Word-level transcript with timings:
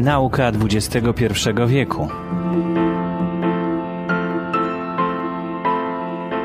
Nauka 0.00 0.52
XXI 0.64 1.34
wieku. 1.66 2.08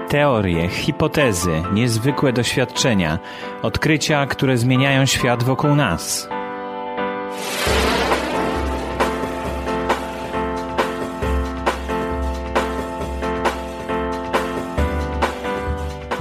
Teorie, 0.10 0.70
hipotezy, 0.70 1.63
niezwykłe 1.74 2.33
doświadczenia, 2.33 3.20
odkrycia, 3.62 4.26
które 4.26 4.57
zmieniają 4.57 5.06
świat 5.06 5.44
wokół 5.44 5.76
nas. 5.76 6.29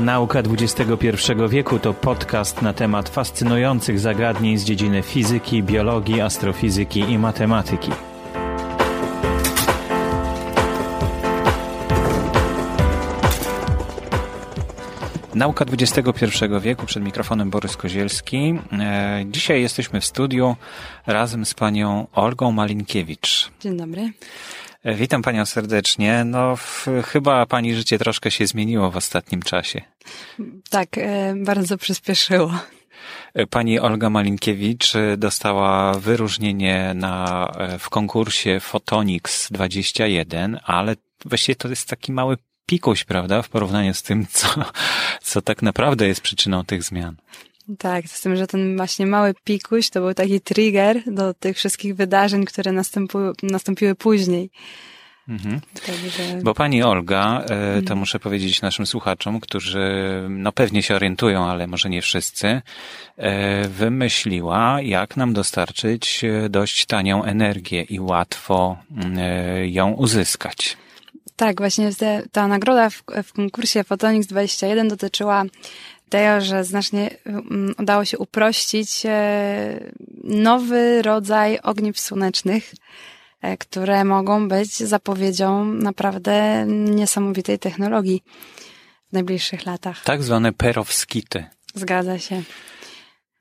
Nauka 0.05 0.39
XXI 0.39 1.08
wieku 1.49 1.79
to 1.79 1.94
podcast 1.94 2.62
na 2.62 2.72
temat 2.72 3.08
fascynujących 3.08 4.00
zagadnień 4.00 4.58
z 4.58 4.64
dziedziny 4.64 5.03
fizyki, 5.03 5.62
biologii, 5.62 6.21
astrofizyki 6.21 7.00
i 7.00 7.18
matematyki. 7.18 7.90
Nauka 15.35 15.64
XXI 15.64 16.45
wieku, 16.61 16.86
przed 16.86 17.03
mikrofonem 17.03 17.50
Borys 17.50 17.76
Kozielski. 17.76 18.54
E, 18.73 19.25
dzisiaj 19.26 19.62
jesteśmy 19.62 20.00
w 20.00 20.04
studiu 20.04 20.57
razem 21.07 21.46
z 21.46 21.54
panią 21.54 22.07
Olgą 22.12 22.53
Malinkiewicz. 22.53 23.50
Dzień 23.61 23.76
dobry. 23.76 24.12
E, 24.85 24.95
witam 24.95 25.23
panią 25.23 25.47
serdecznie. 25.47 26.25
No, 26.25 26.57
w, 26.57 26.87
chyba 27.05 27.47
pani 27.47 27.75
życie 27.75 27.99
troszkę 27.99 28.31
się 28.31 28.47
zmieniło 28.47 28.91
w 28.91 28.97
ostatnim 28.97 29.43
czasie. 29.43 29.81
Tak, 30.71 30.99
e, 30.99 31.35
bardzo 31.37 31.79
przyspieszyło. 31.79 32.59
Pani 33.51 33.81
Olga 33.81 34.11
Malinkiewicz 34.11 34.93
dostała 35.19 35.95
wyróżnienie 35.95 36.93
na, 36.95 37.49
w 37.79 37.91
konkursie 37.91 38.61
Photonics 38.61 39.53
21, 39.53 40.61
ale 40.65 40.97
właściwie 41.25 41.57
to 41.57 41.69
jest 41.69 41.89
taki 41.89 42.13
mały 42.13 42.37
pikuś, 42.67 43.05
prawda, 43.05 43.43
w 43.43 43.48
porównaniu 43.48 43.95
z 43.95 44.03
tym, 44.03 44.27
co, 44.31 44.48
co 45.23 45.43
tak 45.43 45.63
naprawdę 45.63 46.07
jest 46.07 46.21
przyczyną 46.21 46.65
tych 46.65 46.83
zmian. 46.83 47.17
Tak, 47.79 48.09
z 48.09 48.20
tym, 48.20 48.37
że 48.37 48.47
ten 48.47 48.77
właśnie 48.77 49.07
mały 49.07 49.34
pikuś 49.45 49.91
to 49.91 50.01
był 50.01 50.15
taki 50.15 50.41
trigger 50.41 51.03
do 51.07 51.34
tych 51.34 51.57
wszystkich 51.57 51.97
wydarzeń, 51.97 52.45
które 52.45 52.73
nastąpiły 53.43 53.95
później. 53.95 54.51
Mhm. 55.29 55.61
Także... 55.87 56.41
Bo 56.42 56.55
pani 56.55 56.83
Olga, 56.83 57.41
e, 57.45 57.48
to 57.48 57.79
mhm. 57.79 57.98
muszę 57.98 58.19
powiedzieć 58.20 58.62
naszym 58.62 58.87
słuchaczom, 58.87 59.41
którzy 59.41 59.89
no 60.29 60.53
pewnie 60.53 60.83
się 60.83 60.95
orientują, 60.95 61.45
ale 61.45 61.67
może 61.67 61.91
nie 61.91 62.03
wszyscy, 62.03 62.62
e, 63.17 63.69
wymyśliła, 63.69 64.81
jak 64.81 65.17
nam 65.17 65.33
dostarczyć 65.33 66.25
e, 66.25 66.48
dość 66.48 66.87
tanią 66.87 67.25
energię 67.25 67.83
i 67.83 68.01
łatwo 68.01 68.77
ją 69.65 69.92
uzyskać. 69.92 70.77
Tak, 71.37 71.59
właśnie 71.59 71.91
ta 72.33 72.48
nagroda 72.48 72.91
w, 72.91 73.03
w 73.25 73.33
konkursie 73.33 73.85
Photonics 73.85 74.27
21 74.27 74.89
dotyczyła 74.89 75.45
tego, 76.09 76.41
że 76.41 76.65
znacznie 76.65 77.11
um, 77.27 77.75
udało 77.79 78.05
się 78.05 78.19
uprościć 78.19 79.07
e, 79.07 79.91
nowy 80.25 81.03
rodzaj 81.03 81.59
ogniw 81.63 82.01
słonecznych, 82.01 82.75
e, 83.43 83.57
które 83.57 84.05
mogą 84.05 84.49
być 84.49 84.77
zapowiedzią 84.77 85.65
naprawdę 85.65 86.67
niesamowitej 86.69 87.59
technologii 87.59 88.23
w 89.11 89.13
najbliższych 89.13 89.67
latach. 89.67 90.05
Tak 90.05 90.23
zwane 90.23 90.53
perowskity. 90.53 91.45
Zgadza 91.75 92.19
się. 92.19 92.43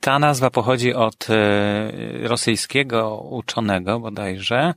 Ta 0.03 0.19
nazwa 0.19 0.49
pochodzi 0.49 0.93
od 0.93 1.29
e, 1.29 2.27
rosyjskiego 2.27 3.28
uczonego 3.29 4.00
bodajże, 4.00 4.73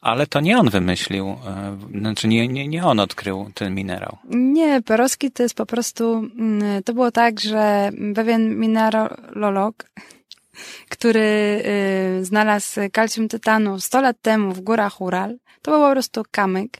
ale 0.00 0.26
to 0.26 0.40
nie 0.40 0.58
on 0.58 0.70
wymyślił, 0.70 1.26
e, 1.28 1.98
znaczy 1.98 2.28
nie, 2.28 2.48
nie, 2.48 2.68
nie 2.68 2.84
on 2.84 3.00
odkrył 3.00 3.50
ten 3.54 3.74
minerał. 3.74 4.18
Nie, 4.30 4.82
peroski 4.82 5.30
to 5.30 5.42
jest 5.42 5.54
po 5.54 5.66
prostu, 5.66 6.14
mm, 6.14 6.82
to 6.82 6.94
było 6.94 7.10
tak, 7.10 7.40
że 7.40 7.90
pewien 8.14 8.58
mineralolog, 8.58 9.74
który 10.88 11.20
y, 12.20 12.24
znalazł 12.24 12.80
kalcium 12.92 13.28
tytanu 13.28 13.80
100 13.80 14.00
lat 14.00 14.16
temu 14.22 14.52
w 14.52 14.60
górach 14.60 15.00
Ural, 15.00 15.36
to 15.62 15.70
był 15.70 15.80
po 15.80 15.92
prostu 15.92 16.22
kamyk, 16.30 16.78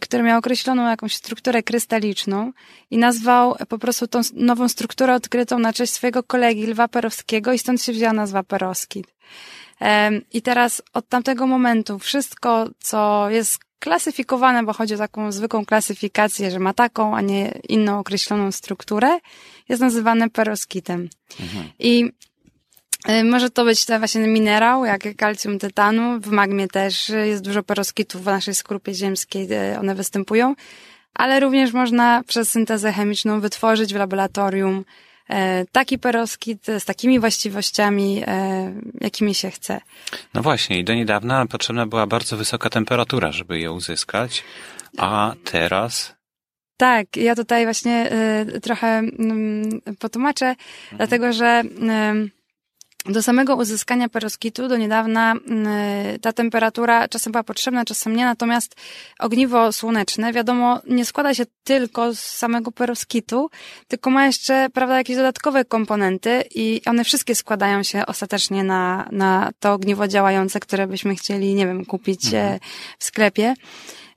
który 0.00 0.22
miał 0.22 0.38
określoną 0.38 0.88
jakąś 0.90 1.14
strukturę 1.14 1.62
krystaliczną 1.62 2.52
i 2.90 2.98
nazwał 2.98 3.56
po 3.68 3.78
prostu 3.78 4.06
tą 4.06 4.20
nową 4.34 4.68
strukturę 4.68 5.14
odkrytą 5.14 5.58
na 5.58 5.72
cześć 5.72 5.92
swojego 5.92 6.22
kolegi 6.22 6.66
Lwa 6.66 6.88
Perowskiego 6.88 7.52
i 7.52 7.58
stąd 7.58 7.82
się 7.82 7.92
wzięła 7.92 8.12
nazwa 8.12 8.42
peroskit. 8.42 9.06
I 10.32 10.42
teraz 10.42 10.82
od 10.92 11.08
tamtego 11.08 11.46
momentu 11.46 11.98
wszystko, 11.98 12.68
co 12.78 13.30
jest 13.30 13.58
klasyfikowane, 13.78 14.62
bo 14.62 14.72
chodzi 14.72 14.94
o 14.94 14.98
taką 14.98 15.32
zwykłą 15.32 15.64
klasyfikację, 15.64 16.50
że 16.50 16.58
ma 16.58 16.74
taką, 16.74 17.16
a 17.16 17.20
nie 17.20 17.60
inną 17.68 17.98
określoną 17.98 18.52
strukturę, 18.52 19.18
jest 19.68 19.82
nazywane 19.82 20.30
peroskitem. 20.30 21.08
Mhm. 21.40 21.64
I 21.78 22.12
może 23.24 23.50
to 23.50 23.64
być 23.64 23.86
właśnie 23.98 24.20
minerał, 24.20 24.84
jak 24.84 25.16
kalcium 25.16 25.58
tytanu. 25.58 26.20
W 26.20 26.26
magmie 26.26 26.68
też 26.68 27.08
jest 27.08 27.42
dużo 27.42 27.62
peroskitów 27.62 28.22
w 28.22 28.26
naszej 28.26 28.54
skorupie 28.54 28.94
ziemskiej, 28.94 29.48
y, 29.52 29.78
one 29.80 29.94
występują. 29.94 30.54
Ale 31.14 31.40
również 31.40 31.72
można 31.72 32.22
przez 32.26 32.50
syntezę 32.50 32.92
chemiczną 32.92 33.40
wytworzyć 33.40 33.92
w 33.92 33.96
laboratorium 33.96 34.84
E, 35.28 35.64
taki 35.72 35.98
peroskit 35.98 36.66
z 36.78 36.84
takimi 36.84 37.20
właściwościami, 37.20 38.22
e, 38.26 38.72
jakimi 39.00 39.34
się 39.34 39.50
chce. 39.50 39.80
No 40.34 40.42
właśnie, 40.42 40.78
i 40.78 40.84
do 40.84 40.94
niedawna 40.94 41.46
potrzebna 41.46 41.86
była 41.86 42.06
bardzo 42.06 42.36
wysoka 42.36 42.70
temperatura, 42.70 43.32
żeby 43.32 43.58
je 43.58 43.72
uzyskać, 43.72 44.44
a 44.98 45.34
teraz 45.44 46.16
tak, 46.76 47.16
ja 47.16 47.34
tutaj 47.34 47.64
właśnie 47.64 48.10
y, 48.56 48.60
trochę 48.60 49.02
y, 49.88 49.96
potłumaczę, 49.98 50.46
mhm. 50.46 50.96
dlatego 50.96 51.32
że 51.32 51.62
y, 51.64 52.35
do 53.08 53.22
samego 53.22 53.56
uzyskania 53.56 54.08
peroskitu 54.08 54.68
do 54.68 54.76
niedawna 54.76 55.32
mm, 55.32 55.66
ta 56.20 56.32
temperatura 56.32 57.08
czasem 57.08 57.32
była 57.32 57.44
potrzebna, 57.44 57.84
czasem 57.84 58.16
nie, 58.16 58.24
natomiast 58.24 58.74
ogniwo 59.18 59.72
słoneczne, 59.72 60.32
wiadomo, 60.32 60.80
nie 60.86 61.04
składa 61.04 61.34
się 61.34 61.44
tylko 61.64 62.14
z 62.14 62.20
samego 62.20 62.72
peroskitu, 62.72 63.50
tylko 63.88 64.10
ma 64.10 64.26
jeszcze, 64.26 64.68
prawda, 64.72 64.98
jakieś 64.98 65.16
dodatkowe 65.16 65.64
komponenty 65.64 66.44
i 66.54 66.80
one 66.86 67.04
wszystkie 67.04 67.34
składają 67.34 67.82
się 67.82 68.06
ostatecznie 68.06 68.64
na, 68.64 69.08
na 69.12 69.50
to 69.60 69.72
ogniwo 69.72 70.08
działające, 70.08 70.60
które 70.60 70.86
byśmy 70.86 71.14
chcieli, 71.14 71.54
nie 71.54 71.66
wiem, 71.66 71.84
kupić 71.84 72.24
mhm. 72.26 72.54
E, 72.54 72.58
w 72.98 73.04
sklepie. 73.04 73.54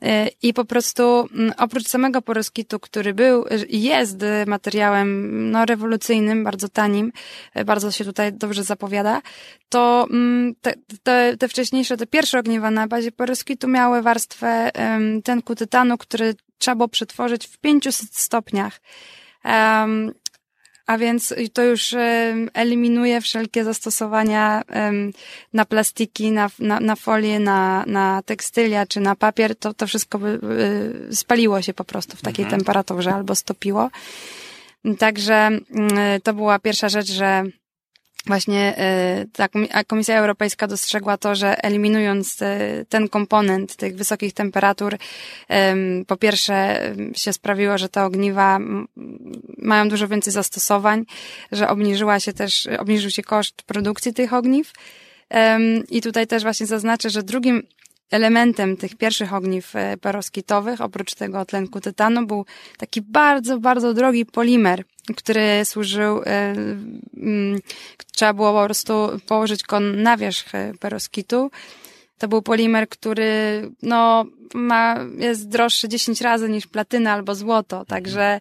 E, 0.01 0.29
I 0.41 0.53
po 0.53 0.65
prostu 0.65 1.29
mm, 1.33 1.53
oprócz 1.57 1.87
samego 1.87 2.21
poroskitu, 2.21 2.79
który 2.79 3.13
był 3.13 3.45
i 3.69 3.81
jest 3.81 4.17
materiałem 4.47 5.51
no, 5.51 5.65
rewolucyjnym, 5.65 6.43
bardzo 6.43 6.69
tanim, 6.69 7.11
e, 7.53 7.65
bardzo 7.65 7.91
się 7.91 8.05
tutaj 8.05 8.33
dobrze 8.33 8.63
zapowiada, 8.63 9.21
to 9.69 10.07
mm, 10.09 10.55
te, 10.61 10.73
te, 11.03 11.37
te 11.37 11.47
wcześniejsze, 11.47 11.97
te 11.97 12.07
pierwsze 12.07 12.39
ogniwa 12.39 12.71
na 12.71 12.87
bazie 12.87 13.11
poroskitu 13.11 13.67
miały 13.67 14.01
warstwę 14.01 14.71
tenku 15.23 15.55
tytanu, 15.55 15.97
który 15.97 16.35
trzeba 16.57 16.75
było 16.75 16.87
przetworzyć 16.87 17.47
w 17.47 17.57
500 17.57 18.15
stopniach. 18.15 18.79
A 20.89 20.97
więc 20.97 21.33
to 21.53 21.63
już 21.63 21.95
eliminuje 22.53 23.21
wszelkie 23.21 23.63
zastosowania 23.63 24.61
na 25.53 25.65
plastiki, 25.65 26.31
na, 26.31 26.49
na, 26.59 26.79
na 26.79 26.95
folię, 26.95 27.39
na, 27.39 27.83
na 27.87 28.21
tekstylia 28.25 28.85
czy 28.85 28.99
na 28.99 29.15
papier. 29.15 29.55
To, 29.55 29.73
to 29.73 29.87
wszystko 29.87 30.19
by, 30.19 30.39
spaliło 31.11 31.61
się 31.61 31.73
po 31.73 31.83
prostu 31.83 32.17
w 32.17 32.21
takiej 32.21 32.45
mhm. 32.45 32.59
temperaturze 32.59 33.13
albo 33.13 33.35
stopiło. 33.35 33.89
Także 34.99 35.33
mm, 35.35 35.61
to 36.23 36.33
była 36.33 36.59
pierwsza 36.59 36.89
rzecz, 36.89 37.11
że 37.11 37.43
właśnie 38.25 38.77
e, 38.77 39.25
ta 39.33 39.47
Komisja 39.87 40.17
Europejska 40.17 40.67
dostrzegła 40.67 41.17
to, 41.17 41.35
że 41.35 41.63
eliminując 41.63 42.41
e, 42.41 42.85
ten 42.89 43.09
komponent 43.09 43.75
tych 43.75 43.95
wysokich 43.95 44.33
temperatur, 44.33 44.97
po 46.07 46.17
pierwsze 46.17 46.79
się 47.15 47.33
sprawiło, 47.33 47.77
że 47.77 47.89
te 47.89 48.03
ogniwa 48.03 48.59
mają 49.57 49.89
dużo 49.89 50.07
więcej 50.07 50.33
zastosowań, 50.33 51.05
że 51.51 51.69
obniżyła 51.69 52.19
się 52.19 52.33
też, 52.33 52.67
obniżył 52.79 53.11
się 53.11 53.23
koszt 53.23 53.63
produkcji 53.63 54.13
tych 54.13 54.33
ogniw. 54.33 54.71
I 55.89 56.01
tutaj 56.01 56.27
też 56.27 56.43
właśnie 56.43 56.65
zaznaczę, 56.65 57.09
że 57.09 57.23
drugim 57.23 57.63
elementem 58.11 58.77
tych 58.77 58.95
pierwszych 58.95 59.33
ogniw 59.33 59.75
e, 59.75 59.97
peroskitowych, 59.97 60.81
oprócz 60.81 61.15
tego 61.15 61.45
tlenku 61.45 61.81
tytanu, 61.81 62.27
był 62.27 62.45
taki 62.77 63.01
bardzo, 63.01 63.59
bardzo 63.59 63.93
drogi 63.93 64.25
polimer, 64.25 64.83
który 65.15 65.65
służył, 65.65 66.21
e, 66.25 66.55
trzeba 68.11 68.33
było 68.33 68.53
po 68.53 68.65
prostu 68.65 68.93
położyć 69.27 69.63
go 69.63 69.79
na 69.79 70.17
wierzch 70.17 70.55
e, 70.55 70.73
peroskitu, 70.79 71.51
To 72.19 72.27
był 72.27 72.41
polimer, 72.41 72.89
który 72.89 73.61
no, 73.81 74.25
ma, 74.53 74.95
jest 75.17 75.49
droższy 75.49 75.89
10 75.89 76.21
razy 76.21 76.49
niż 76.49 76.67
platyna 76.67 77.13
albo 77.13 77.35
złoto, 77.35 77.85
także 77.85 78.39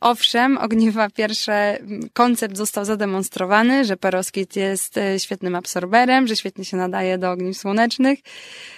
owszem, 0.00 0.58
ogniwa 0.58 1.10
pierwsze, 1.10 1.78
koncept 2.12 2.56
został 2.56 2.84
zademonstrowany, 2.84 3.84
że 3.84 3.96
peroskit 3.96 4.56
jest 4.56 4.98
e, 4.98 5.20
świetnym 5.20 5.54
absorberem, 5.54 6.26
że 6.26 6.36
świetnie 6.36 6.64
się 6.64 6.76
nadaje 6.76 7.18
do 7.18 7.30
ogniw 7.30 7.58
słonecznych. 7.58 8.18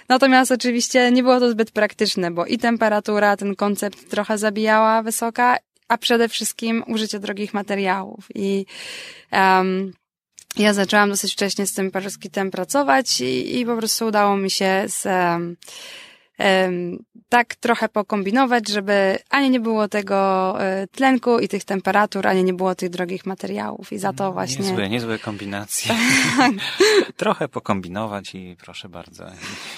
Natomiast 0.08 0.52
oczywiście 0.52 1.10
nie 1.10 1.22
było 1.22 1.40
to 1.40 1.50
zbyt 1.50 1.70
praktyczne, 1.70 2.30
bo 2.30 2.46
i 2.46 2.58
temperatura, 2.58 3.36
ten 3.36 3.56
koncept 3.56 4.10
trochę 4.10 4.38
zabijała 4.38 5.02
wysoka, 5.02 5.56
a 5.88 5.98
przede 5.98 6.28
wszystkim 6.28 6.84
użycie 6.86 7.18
drogich 7.18 7.54
materiałów. 7.54 8.26
I 8.34 8.66
um, 9.32 9.92
ja 10.56 10.74
zaczęłam 10.74 11.10
dosyć 11.10 11.32
wcześnie 11.32 11.66
z 11.66 11.74
tym 11.74 11.90
peroskitem 11.90 12.50
pracować 12.50 13.20
i, 13.20 13.60
i 13.60 13.66
po 13.66 13.76
prostu 13.76 14.06
udało 14.06 14.36
mi 14.36 14.50
się 14.50 14.84
z, 14.86 15.06
um, 16.38 17.04
tak 17.28 17.54
trochę 17.54 17.88
pokombinować, 17.88 18.68
żeby 18.68 19.18
ani 19.30 19.50
nie 19.50 19.60
było 19.60 19.88
tego 19.88 20.56
e, 20.60 20.86
tlenku 20.86 21.38
i 21.38 21.48
tych 21.48 21.64
temperatur, 21.64 22.26
ani 22.26 22.44
nie 22.44 22.54
było 22.54 22.74
tych 22.74 22.90
drogich 22.90 23.26
materiałów. 23.26 23.92
I 23.92 23.98
za 23.98 24.12
to 24.12 24.32
właśnie. 24.32 24.64
Niezłe, 24.64 24.88
niezłe 24.88 25.18
kombinacje. 25.18 25.94
trochę 27.16 27.48
pokombinować 27.48 28.34
i 28.34 28.56
proszę 28.60 28.88
bardzo. 28.88 29.24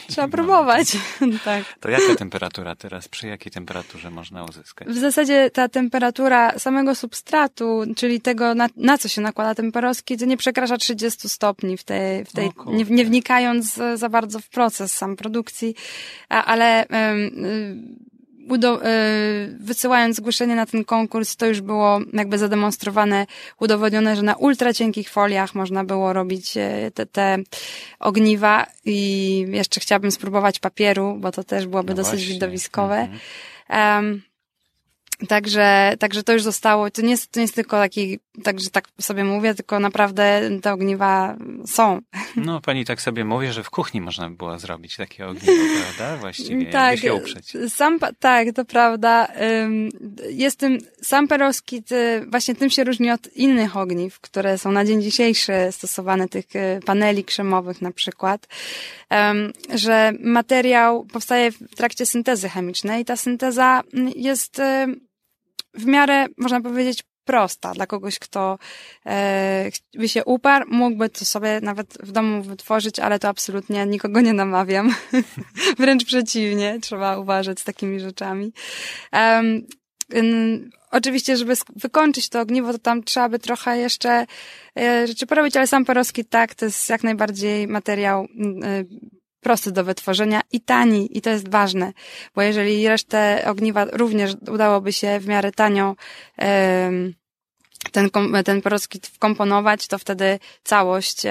Trzeba 0.09 0.29
próbować. 0.29 0.97
tak. 1.45 1.65
To 1.81 1.91
jaka 1.91 2.15
temperatura 2.15 2.77
teraz? 2.77 3.09
Przy 3.09 3.29
jakiej 3.29 3.53
temperaturze 3.53 4.11
można 4.11 4.45
uzyskać? 4.45 4.89
W 4.89 4.99
zasadzie 4.99 5.51
ta 5.51 5.69
temperatura 5.69 6.59
samego 6.59 6.95
substratu, 6.95 7.83
czyli 7.97 8.21
tego, 8.21 8.55
na, 8.55 8.69
na 8.77 8.99
co 8.99 9.09
się 9.09 9.21
nakłada 9.21 9.55
ten 9.55 9.73
peroskit, 9.73 10.21
nie 10.21 10.37
przekracza 10.37 10.77
30 10.77 11.29
stopni 11.29 11.77
w 11.77 11.85
tej, 11.85 12.25
w 12.25 12.33
tej 12.33 12.51
nie, 12.67 12.85
nie 12.85 13.05
wnikając 13.05 13.81
za 13.95 14.09
bardzo 14.09 14.39
w 14.39 14.49
proces 14.49 14.93
sam 14.93 15.17
produkcji. 15.17 15.75
A, 16.29 16.45
ale 16.45 16.87
y, 17.45 18.11
wysyłając 19.61 20.17
zgłoszenie 20.17 20.57
na 20.57 20.67
ten 20.67 20.85
konkurs, 20.85 21.37
to 21.37 21.47
już 21.47 21.61
było 21.61 22.01
jakby 22.13 22.39
zademonstrowane, 22.39 23.27
udowodnione, 23.61 24.17
że 24.17 24.23
na 24.23 24.35
ultra 24.35 24.73
cienkich 24.73 25.11
foliach 25.11 25.55
można 25.55 25.85
było 25.85 26.13
robić 26.13 26.57
e, 26.57 26.91
te, 26.95 27.07
te 27.07 27.39
ogniwa. 28.01 28.67
I 28.85 29.47
jeszcze 29.51 29.81
chciałabym 29.81 30.11
spróbować 30.11 30.59
papieru, 30.59 31.17
bo 31.19 31.33
to 31.33 31.45
też 31.45 31.67
byłoby 31.67 31.95
no 31.95 31.97
dosyć 31.97 32.27
widowiskowe. 32.27 33.09
Um, 33.71 34.23
Także, 35.29 35.95
także 35.99 36.23
to 36.23 36.33
już 36.33 36.43
zostało. 36.43 36.91
To 36.91 37.03
nie, 37.03 37.11
jest, 37.11 37.33
to 37.33 37.41
nie 37.41 37.45
jest 37.45 37.55
tylko 37.55 37.77
taki, 37.77 38.19
także 38.43 38.71
tak 38.71 38.89
sobie 39.01 39.25
mówię, 39.25 39.55
tylko 39.55 39.81
naprawdę 39.81 40.51
te 40.63 40.73
ogniwa 40.73 41.37
są. 41.67 42.01
No, 42.37 42.61
pani 42.61 42.85
tak 42.85 43.03
sobie 43.03 43.25
mówi, 43.25 43.53
że 43.53 43.63
w 43.63 43.71
kuchni 43.71 44.01
można 44.01 44.31
by 44.31 44.37
było 44.37 44.59
zrobić 44.59 44.97
takie 44.97 45.27
ogniwo, 45.27 45.53
prawda? 45.83 46.17
Właściwie, 46.17 46.67
tak, 46.67 46.99
się 46.99 47.15
uprzeć. 47.15 47.53
Sam, 47.69 47.99
tak, 48.19 48.49
to 48.55 48.65
prawda. 48.65 49.29
Jest 50.31 50.59
tym, 50.59 50.79
sam 51.03 51.29
peroskit 51.29 51.89
właśnie 52.31 52.55
tym 52.55 52.71
się 52.71 52.85
różni 52.85 53.11
od 53.11 53.37
innych 53.37 53.77
ogniw, 53.77 54.21
które 54.21 54.59
są 54.59 54.73
na 54.73 54.85
dzień 54.85 55.03
dzisiejszy 55.03 55.53
stosowane, 55.71 56.29
tych 56.29 56.57
y, 56.57 56.81
paneli 56.87 57.25
krzemowych 57.25 57.83
na 57.83 57.93
przykład, 57.93 58.47
że 59.75 60.13
materiał 60.21 61.05
powstaje 61.05 61.53
w 61.53 61.75
trakcie 61.77 62.07
syntezy 62.07 62.49
chemicznej 62.49 63.03
i 63.03 63.05
ta 63.05 63.17
synteza 63.17 63.83
jest 64.17 64.63
w 65.75 65.87
miarę, 65.87 66.27
można 66.37 66.61
powiedzieć, 66.61 67.03
prosta 67.25 67.73
dla 67.73 67.87
kogoś, 67.87 68.19
kto 68.19 68.59
e, 69.07 69.71
by 69.95 70.09
się 70.09 70.25
uparł, 70.25 70.67
mógłby 70.69 71.09
to 71.09 71.25
sobie 71.25 71.61
nawet 71.63 71.99
w 72.03 72.13
domu 72.13 72.43
wytworzyć, 72.43 72.99
ale 72.99 73.19
to 73.19 73.29
absolutnie 73.29 73.87
nikogo 73.87 74.21
nie 74.21 74.33
namawiam. 74.33 74.95
Wręcz 75.79 76.05
przeciwnie, 76.05 76.79
trzeba 76.83 77.19
uważać 77.19 77.61
z 77.61 77.65
takimi 77.65 78.01
rzeczami. 78.01 78.53
Oczywiście, 80.91 81.37
żeby 81.37 81.55
wykończyć 81.77 82.29
to 82.29 82.41
ogniwo, 82.41 82.73
to 82.73 82.79
tam 82.79 83.03
trzeba 83.03 83.29
by 83.29 83.39
trochę 83.39 83.79
jeszcze 83.79 84.27
e, 84.79 85.07
rzeczy 85.07 85.27
porobić, 85.27 85.57
ale 85.57 85.67
sam 85.67 85.85
peroski 85.85 86.25
tak, 86.25 86.55
to 86.55 86.65
jest 86.65 86.89
jak 86.89 87.03
najbardziej 87.03 87.69
materiał 87.69 88.27
e, 88.65 88.85
prosty 89.41 89.73
do 89.73 89.85
wytworzenia 89.85 90.41
i 90.53 90.61
tani, 90.61 91.19
i 91.19 91.21
to 91.21 91.31
jest 91.31 91.49
ważne, 91.49 91.93
bo 92.35 92.43
jeżeli 92.43 92.89
resztę 92.89 93.45
ogniwa 93.47 93.85
również 93.85 94.35
udałoby 94.51 94.93
się 94.93 95.21
w 95.21 95.27
miarę 95.27 95.53
tanio 95.53 95.97
ten, 97.93 98.11
ten 98.45 98.63
peroskit 98.63 99.07
wkomponować, 99.07 99.87
to 99.87 99.99
wtedy 99.99 100.39
całość 100.65 101.23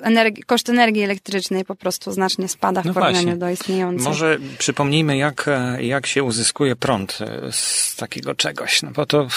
e, 0.00 0.04
energii, 0.04 0.42
koszt 0.42 0.68
energii 0.68 1.02
elektrycznej 1.02 1.64
po 1.64 1.74
prostu 1.74 2.12
znacznie 2.12 2.48
spada 2.48 2.82
w 2.82 2.84
no 2.84 2.94
porównaniu 2.94 3.24
właśnie. 3.24 3.36
do 3.36 3.50
istniejących. 3.50 4.06
Może 4.06 4.38
przypomnijmy, 4.58 5.16
jak, 5.16 5.50
jak 5.80 6.06
się 6.06 6.22
uzyskuje 6.22 6.76
prąd 6.76 7.18
e, 7.20 7.52
z 7.52 7.96
takiego 7.96 8.34
czegoś, 8.34 8.82
no 8.82 8.90
bo 8.90 9.06
to 9.06 9.28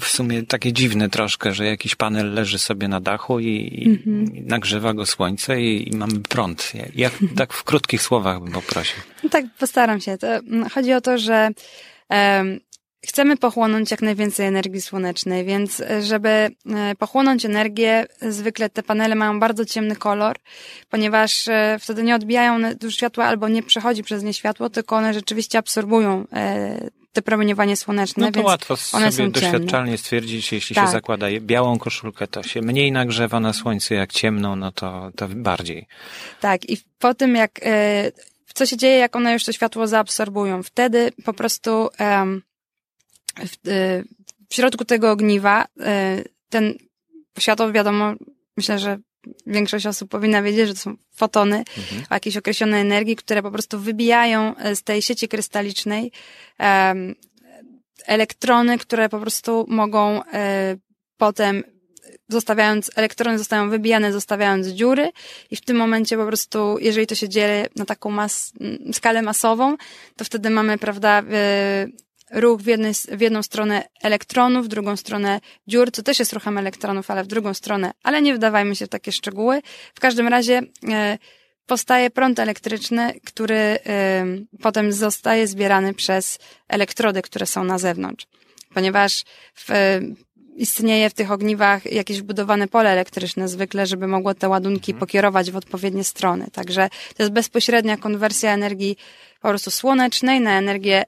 w 0.00 0.06
sumie 0.06 0.42
takie 0.42 0.72
dziwne 0.72 1.08
troszkę, 1.08 1.54
że 1.54 1.66
jakiś 1.66 1.94
panel 1.94 2.34
leży 2.34 2.58
sobie 2.58 2.88
na 2.88 3.00
dachu 3.00 3.40
i, 3.40 3.84
mhm. 3.86 4.36
i 4.36 4.42
nagrzewa 4.42 4.94
go 4.94 5.06
słońce 5.06 5.60
i, 5.60 5.88
i, 5.88 5.96
mamy 5.96 6.20
prąd. 6.20 6.72
Jak, 6.94 7.12
tak 7.36 7.52
w 7.52 7.64
krótkich 7.64 8.02
słowach 8.02 8.40
bym 8.40 8.52
poprosił. 8.52 8.96
No 9.24 9.30
tak, 9.30 9.44
postaram 9.58 10.00
się. 10.00 10.18
To, 10.18 10.26
mm, 10.26 10.68
chodzi 10.68 10.92
o 10.92 11.00
to, 11.00 11.18
że 11.18 11.50
um, 12.10 12.60
chcemy 13.06 13.36
pochłonąć 13.36 13.90
jak 13.90 14.02
najwięcej 14.02 14.46
energii 14.46 14.80
słonecznej, 14.80 15.44
więc 15.44 15.80
e, 15.80 16.02
żeby 16.02 16.28
e, 16.28 16.50
pochłonąć 16.98 17.44
energię, 17.44 18.06
zwykle 18.20 18.70
te 18.70 18.82
panele 18.82 19.14
mają 19.14 19.40
bardzo 19.40 19.64
ciemny 19.64 19.96
kolor, 19.96 20.36
ponieważ 20.90 21.48
e, 21.48 21.76
wtedy 21.80 22.02
nie 22.02 22.14
odbijają 22.14 22.58
światła 22.90 23.24
albo 23.24 23.48
nie 23.48 23.62
przechodzi 23.62 24.02
przez 24.02 24.22
nie 24.22 24.34
światło, 24.34 24.70
tylko 24.70 24.96
one 24.96 25.14
rzeczywiście 25.14 25.58
absorbują 25.58 26.24
te 27.12 27.22
promieniowanie 27.22 27.76
słoneczne. 27.76 28.26
No 28.26 28.32
to 28.32 28.42
łatwo 28.42 28.76
one 28.92 29.12
sobie 29.12 29.28
doświadczalnie 29.28 29.90
ciemne. 29.90 29.98
stwierdzić, 29.98 30.52
jeśli 30.52 30.76
tak. 30.76 30.86
się 30.86 30.92
zakłada 30.92 31.26
białą 31.40 31.78
koszulkę, 31.78 32.26
to 32.26 32.42
się 32.42 32.62
mniej 32.62 32.92
nagrzewa 32.92 33.40
na 33.40 33.52
słońcu, 33.52 33.94
jak 33.94 34.12
ciemną, 34.12 34.56
no 34.56 34.72
to, 34.72 35.10
to 35.16 35.28
bardziej. 35.28 35.86
Tak, 36.40 36.70
i 36.70 36.78
po 36.98 37.14
tym 37.14 37.34
jak, 37.34 37.60
co 38.54 38.66
się 38.66 38.76
dzieje, 38.76 38.98
jak 38.98 39.16
one 39.16 39.32
już 39.32 39.44
to 39.44 39.52
światło 39.52 39.86
zaabsorbują? 39.86 40.62
Wtedy 40.62 41.12
po 41.24 41.32
prostu 41.32 41.88
um, 42.00 42.42
w, 43.38 43.68
y, 43.68 44.04
w 44.48 44.54
środku 44.54 44.84
tego 44.84 45.10
ogniwa 45.10 45.64
y, 45.64 46.24
ten 46.48 46.74
światło, 47.38 47.72
wiadomo, 47.72 48.14
myślę, 48.56 48.78
że 48.78 48.98
większość 49.46 49.86
osób 49.86 50.10
powinna 50.10 50.42
wiedzieć, 50.42 50.68
że 50.68 50.74
to 50.74 50.80
są 50.80 50.96
fotony 51.14 51.58
mhm. 51.58 52.02
o 52.10 52.14
jakiejś 52.14 52.36
określonej 52.36 52.80
energii, 52.80 53.16
które 53.16 53.42
po 53.42 53.50
prostu 53.50 53.78
wybijają 53.78 54.54
z 54.74 54.82
tej 54.82 55.02
sieci 55.02 55.28
krystalicznej 55.28 56.12
um, 56.58 57.14
elektrony, 58.06 58.78
które 58.78 59.08
po 59.08 59.20
prostu 59.20 59.66
mogą 59.68 60.24
e, 60.24 60.76
potem 61.16 61.62
zostawiając, 62.28 62.90
elektrony 62.96 63.38
zostają 63.38 63.70
wybijane, 63.70 64.12
zostawiając 64.12 64.66
dziury 64.66 65.10
i 65.50 65.56
w 65.56 65.60
tym 65.60 65.76
momencie 65.76 66.16
po 66.16 66.26
prostu, 66.26 66.78
jeżeli 66.80 67.06
to 67.06 67.14
się 67.14 67.28
dzieje 67.28 67.66
na 67.76 67.84
taką 67.84 68.10
mas, 68.10 68.52
skalę 68.92 69.22
masową, 69.22 69.76
to 70.16 70.24
wtedy 70.24 70.50
mamy, 70.50 70.78
prawda, 70.78 71.22
ruch 72.30 72.60
w, 72.60 72.66
jednej, 72.66 72.92
w 73.12 73.20
jedną 73.20 73.42
stronę 73.42 73.88
elektronów, 74.02 74.64
w 74.66 74.68
drugą 74.68 74.96
stronę 74.96 75.40
dziur, 75.66 75.90
co 75.92 76.02
też 76.02 76.18
jest 76.18 76.32
ruchem 76.32 76.58
elektronów, 76.58 77.10
ale 77.10 77.24
w 77.24 77.26
drugą 77.26 77.54
stronę, 77.54 77.92
ale 78.02 78.22
nie 78.22 78.34
wdawajmy 78.34 78.76
się 78.76 78.86
w 78.86 78.88
takie 78.88 79.12
szczegóły. 79.12 79.62
W 79.94 80.00
każdym 80.00 80.28
razie 80.28 80.62
e, 80.88 81.18
powstaje 81.66 82.10
prąd 82.10 82.38
elektryczny, 82.38 83.20
który 83.24 83.56
e, 83.56 83.78
potem 84.62 84.92
zostaje 84.92 85.46
zbierany 85.46 85.94
przez 85.94 86.38
elektrody, 86.68 87.22
które 87.22 87.46
są 87.46 87.64
na 87.64 87.78
zewnątrz. 87.78 88.26
Ponieważ 88.74 89.24
w, 89.54 89.70
e, 89.70 90.00
istnieje 90.56 91.10
w 91.10 91.14
tych 91.14 91.30
ogniwach 91.30 91.92
jakieś 91.92 92.20
wbudowane 92.20 92.68
pole 92.68 92.90
elektryczne 92.90 93.48
zwykle, 93.48 93.86
żeby 93.86 94.06
mogło 94.06 94.34
te 94.34 94.48
ładunki 94.48 94.92
mhm. 94.92 95.00
pokierować 95.00 95.50
w 95.50 95.56
odpowiednie 95.56 96.04
strony. 96.04 96.46
Także 96.52 96.88
to 97.16 97.22
jest 97.22 97.32
bezpośrednia 97.32 97.96
konwersja 97.96 98.52
energii 98.54 98.96
po 99.40 99.48
prostu 99.48 99.70
słonecznej 99.70 100.40
na 100.40 100.58
energię 100.58 101.04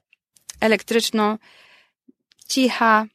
elektryczną, 0.61 1.39
cicha, 2.49 3.07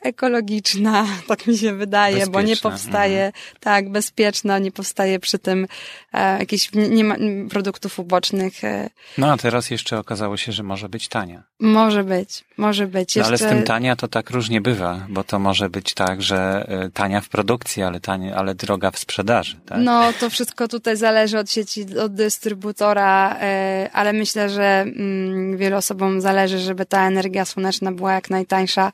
ekologiczna, 0.00 1.06
tak 1.28 1.46
mi 1.46 1.58
się 1.58 1.74
wydaje, 1.74 2.14
bezpieczna. 2.14 2.32
bo 2.32 2.42
nie 2.42 2.56
powstaje, 2.56 3.26
mhm. 3.26 3.44
tak, 3.60 3.92
bezpieczna, 3.92 4.58
nie 4.58 4.72
powstaje 4.72 5.18
przy 5.18 5.38
tym 5.38 5.66
e, 6.12 6.38
jakichś 6.38 6.70
nie 6.72 7.04
ma, 7.04 7.16
produktów 7.50 7.98
ubocznych. 7.98 8.64
E. 8.64 8.90
No 9.18 9.32
a 9.32 9.36
teraz 9.36 9.70
jeszcze 9.70 9.98
okazało 9.98 10.36
się, 10.36 10.52
że 10.52 10.62
może 10.62 10.88
być 10.88 11.08
tania. 11.08 11.42
Może 11.60 12.04
być, 12.04 12.44
może 12.56 12.86
być. 12.86 13.16
Jeszcze... 13.16 13.20
No, 13.20 13.26
ale 13.26 13.38
z 13.38 13.56
tym 13.56 13.62
tania 13.62 13.96
to 13.96 14.08
tak 14.08 14.30
różnie 14.30 14.60
bywa, 14.60 15.06
bo 15.08 15.24
to 15.24 15.38
może 15.38 15.70
być 15.70 15.94
tak, 15.94 16.22
że 16.22 16.66
e, 16.68 16.90
tania 16.90 17.20
w 17.20 17.28
produkcji, 17.28 17.82
ale, 17.82 18.00
tanie, 18.00 18.36
ale 18.36 18.54
droga 18.54 18.90
w 18.90 18.98
sprzedaży. 18.98 19.60
Tak? 19.66 19.78
No 19.80 20.12
to 20.20 20.30
wszystko 20.30 20.68
tutaj 20.68 20.96
zależy 20.96 21.38
od 21.38 21.50
sieci, 21.50 21.98
od 21.98 22.14
dystrybutora, 22.14 23.36
e, 23.40 23.90
ale 23.92 24.12
myślę, 24.12 24.50
że 24.50 24.80
mm, 24.80 25.56
wielu 25.56 25.76
osobom 25.76 26.20
zależy, 26.20 26.58
żeby 26.58 26.86
ta 26.86 27.06
energia 27.06 27.44
słoneczna 27.44 27.92
była 27.92 28.12
jak 28.12 28.30
najtańsza. 28.30 28.92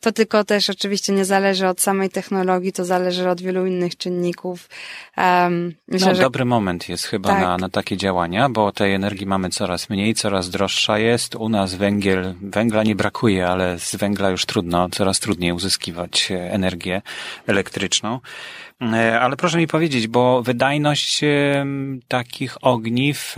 To 0.00 0.12
tylko 0.12 0.45
też 0.46 0.70
oczywiście 0.70 1.12
nie 1.12 1.24
zależy 1.24 1.68
od 1.68 1.80
samej 1.80 2.10
technologii, 2.10 2.72
to 2.72 2.84
zależy 2.84 3.30
od 3.30 3.40
wielu 3.40 3.66
innych 3.66 3.96
czynników. 3.96 4.68
Um, 5.16 5.74
myślę, 5.88 6.08
no, 6.08 6.14
że... 6.14 6.22
dobry 6.22 6.44
moment 6.44 6.88
jest 6.88 7.04
chyba 7.04 7.28
tak. 7.28 7.40
na, 7.40 7.56
na 7.56 7.68
takie 7.68 7.96
działania, 7.96 8.48
bo 8.48 8.72
tej 8.72 8.94
energii 8.94 9.26
mamy 9.26 9.50
coraz 9.50 9.90
mniej, 9.90 10.14
coraz 10.14 10.50
droższa 10.50 10.98
jest. 10.98 11.34
U 11.34 11.48
nas 11.48 11.74
węgiel, 11.74 12.34
węgla 12.42 12.82
nie 12.82 12.96
brakuje, 12.96 13.48
ale 13.48 13.78
z 13.78 13.96
węgla 13.96 14.30
już 14.30 14.46
trudno, 14.46 14.88
coraz 14.90 15.20
trudniej 15.20 15.52
uzyskiwać 15.52 16.28
e, 16.30 16.52
energię 16.52 17.02
elektryczną. 17.46 18.20
E, 18.82 19.20
ale 19.20 19.36
proszę 19.36 19.58
mi 19.58 19.66
powiedzieć, 19.66 20.08
bo 20.08 20.42
wydajność 20.42 21.20
takich 22.08 22.64
ogniw 22.64 23.34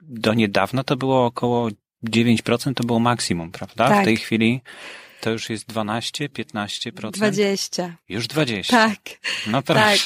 do 0.00 0.34
niedawna 0.34 0.84
to 0.84 0.96
było 0.96 1.26
około 1.26 1.68
9% 2.04 2.74
to 2.74 2.84
było 2.84 2.98
maksimum, 2.98 3.50
prawda? 3.50 3.88
Tak. 3.88 4.02
W 4.02 4.04
tej 4.04 4.16
chwili 4.16 4.60
to 5.22 5.30
już 5.30 5.50
jest 5.50 5.66
12, 5.66 6.28
15%? 6.28 7.10
20. 7.10 7.96
Już 8.08 8.26
20. 8.26 8.88
Tak. 8.88 8.98
No 9.46 9.62
proszę. 9.62 9.80
Tak. 9.80 9.98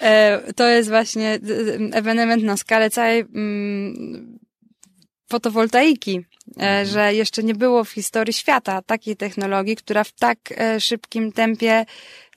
E, 0.00 0.52
to 0.56 0.68
jest 0.68 0.88
właśnie 0.88 1.38
ewenement 1.92 2.42
na 2.42 2.56
skalę 2.56 2.90
całej 2.90 3.20
mm, 3.20 4.38
fotowoltaiki, 5.30 6.16
e, 6.16 6.60
mhm. 6.60 6.86
że 6.86 7.14
jeszcze 7.14 7.42
nie 7.42 7.54
było 7.54 7.84
w 7.84 7.90
historii 7.90 8.32
świata 8.32 8.82
takiej 8.82 9.16
technologii, 9.16 9.76
która 9.76 10.04
w 10.04 10.12
tak 10.12 10.38
e, 10.50 10.80
szybkim 10.80 11.32
tempie 11.32 11.84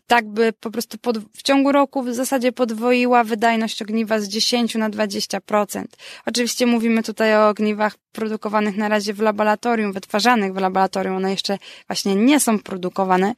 tak 0.08 0.28
by 0.28 0.54
po 0.54 0.72
prostu 0.72 0.98
pod, 0.98 1.18
w 1.18 1.42
ciągu 1.44 1.72
roku 1.72 2.04
w 2.04 2.14
zasadzie 2.14 2.52
podwoiła 2.52 3.24
wydajność 3.24 3.82
ogniwa 3.82 4.20
z 4.20 4.28
10 4.28 4.76
na 4.76 4.90
20%. 4.90 5.84
Oczywiście 6.26 6.66
mówimy 6.66 7.04
tutaj 7.04 7.36
o 7.36 7.50
ogniwach 7.50 7.96
produkowanych 8.12 8.78
na 8.78 8.90
razie 8.90 9.14
w 9.14 9.20
laboratorium, 9.20 9.94
wytwarzanych 9.94 10.54
w 10.54 10.58
laboratorium. 10.58 11.16
One 11.16 11.32
jeszcze 11.32 11.58
właśnie 11.88 12.16
nie 12.16 12.40
są 12.40 12.60
produkowane. 12.60 13.34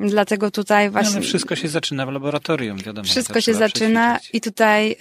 Dlatego 0.00 0.50
tutaj 0.50 0.90
właśnie. 0.90 1.10
No, 1.10 1.16
ale 1.16 1.26
wszystko 1.26 1.56
się 1.56 1.68
zaczyna 1.68 2.06
w 2.06 2.12
laboratorium, 2.12 2.78
wiadomo. 2.78 3.08
Wszystko 3.08 3.40
się 3.40 3.54
zaczyna 3.54 4.18
i 4.32 4.40
tutaj 4.40 4.92
y, 4.92 4.96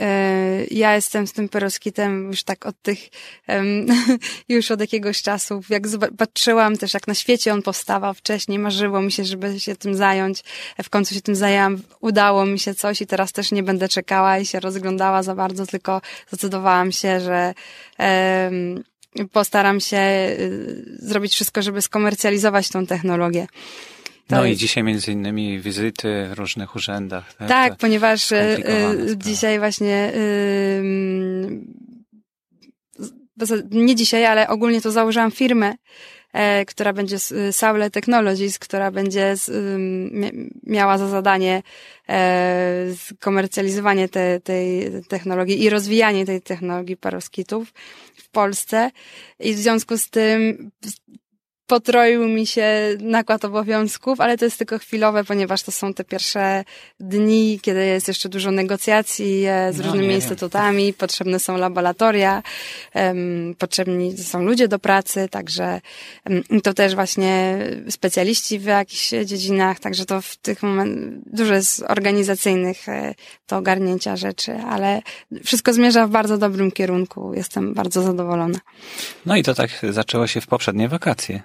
ja 0.72 0.96
jestem 0.96 1.28
z 1.28 1.34
tym 1.34 1.50
peroskitem 1.50 2.28
już 2.28 2.44
tak 2.44 2.66
od 2.66 2.82
tych, 2.82 3.00
um, 3.48 3.86
już 4.50 4.72
od 4.72 4.80
jakiegoś 4.80 5.22
czasu. 5.22 5.62
Jak 5.70 5.84
patrzyłam 6.18 6.78
też, 6.78 6.94
jak 6.94 7.08
na 7.08 7.14
świecie 7.14 7.54
on 7.54 7.62
powstawał 7.62 8.14
wcześniej, 8.14 8.60
marzyło 8.60 9.02
mi 9.02 9.12
się, 9.12 9.26
żeby 9.26 9.60
się 9.60 9.76
tym 9.76 9.96
zająć. 9.96 10.44
W 10.84 10.90
końcu 10.90 11.14
się 11.14 11.22
tym 11.22 11.36
zajęłam, 11.36 11.82
udało 12.02 12.46
mi 12.46 12.60
się 12.60 12.76
coś 12.76 13.02
i 13.02 13.08
teraz 13.08 13.32
też 13.32 13.52
nie 13.52 13.64
będę 13.64 13.90
czekała 13.90 14.40
i 14.40 14.46
się 14.46 14.60
rozglądała 14.60 15.24
za 15.24 15.36
bardzo, 15.36 15.66
tylko 15.66 16.02
zdecydowałam 16.28 16.92
się, 16.92 17.20
że 17.20 17.54
um, 18.00 18.84
postaram 19.32 19.80
się 19.80 19.98
y, 19.98 20.98
zrobić 21.00 21.34
wszystko, 21.34 21.62
żeby 21.62 21.82
skomercjalizować 21.82 22.70
tą 22.70 22.86
technologię. 22.86 23.48
To 24.28 24.36
no 24.36 24.46
jest... 24.46 24.62
i 24.62 24.66
dzisiaj 24.66 24.84
między 24.84 25.12
innymi 25.12 25.60
wizyty 25.60 26.28
w 26.30 26.34
różnych 26.34 26.76
urzędach. 26.76 27.34
Tak, 27.34 27.48
tak 27.48 27.76
ponieważ 27.76 28.32
y, 28.32 28.36
y 28.36 29.18
dzisiaj 29.18 29.60
właśnie 29.60 30.12
y, 30.16 30.82
nie 33.72 33.96
dzisiaj, 33.96 34.26
ale 34.26 34.48
ogólnie 34.48 34.82
to 34.82 34.92
założyłam 34.92 35.32
firmę, 35.32 35.76
e, 36.34 36.66
która 36.66 36.94
będzie 36.94 37.18
Saule 37.52 37.90
Technologies, 37.90 38.60
która 38.60 38.92
będzie 38.92 39.36
miała 40.64 40.98
za 40.98 41.08
zadanie 41.08 41.64
e, 42.10 42.86
komercjalizowanie 43.20 44.10
te, 44.10 44.40
tej 44.40 44.92
technologii 45.08 45.64
i 45.64 45.70
rozwijanie 45.70 46.26
tej 46.26 46.42
technologii 46.42 46.98
paroskitów 46.98 47.74
w 48.16 48.30
Polsce. 48.30 48.92
I 49.40 49.54
w 49.54 49.58
związku 49.58 49.98
z 49.98 50.10
tym 50.10 50.72
potroił 51.68 52.28
mi 52.28 52.48
się 52.48 52.68
nakład 53.00 53.46
obowiązków, 53.46 54.22
ale 54.22 54.38
to 54.38 54.46
jest 54.46 54.58
tylko 54.58 54.80
chwilowe, 54.80 55.24
ponieważ 55.24 55.64
to 55.64 55.72
są 55.72 55.94
te 55.94 56.04
pierwsze 56.04 56.64
dni, 57.00 57.60
kiedy 57.62 57.86
jest 57.86 58.08
jeszcze 58.08 58.30
dużo 58.30 58.52
negocjacji 58.52 59.46
e, 59.46 59.74
z 59.74 59.78
no, 59.78 59.84
różnymi 59.84 60.14
instytutami, 60.14 60.94
potrzebne 60.94 61.40
są 61.40 61.58
laboratoria, 61.58 62.44
um, 62.96 63.56
potrzebni 63.58 64.18
są 64.18 64.44
ludzie 64.44 64.68
do 64.68 64.80
pracy, 64.80 65.28
także 65.32 65.82
um, 66.30 66.62
to 66.62 66.74
też 66.74 66.96
właśnie 66.96 67.58
specjaliści 67.90 68.60
w 68.60 68.64
jakichś 68.64 69.10
dziedzinach, 69.26 69.80
także 69.80 70.06
to 70.06 70.22
w 70.22 70.38
tych 70.38 70.64
momentach 70.64 70.86
dużo 71.26 71.54
jest 71.54 71.84
organizacyjnych 71.88 72.90
e, 72.90 73.16
do 73.48 73.58
ogarnięcia 73.58 74.16
rzeczy, 74.16 74.54
ale 74.54 75.02
wszystko 75.44 75.74
zmierza 75.74 76.08
w 76.08 76.10
bardzo 76.10 76.38
dobrym 76.38 76.72
kierunku. 76.72 77.34
Jestem 77.34 77.74
bardzo 77.74 78.02
zadowolona. 78.02 78.60
No 79.26 79.36
i 79.36 79.44
to 79.44 79.54
tak 79.54 79.70
zaczęło 79.90 80.28
się 80.28 80.42
w 80.42 80.48
poprzednie 80.48 80.90
wakacje. 80.90 81.44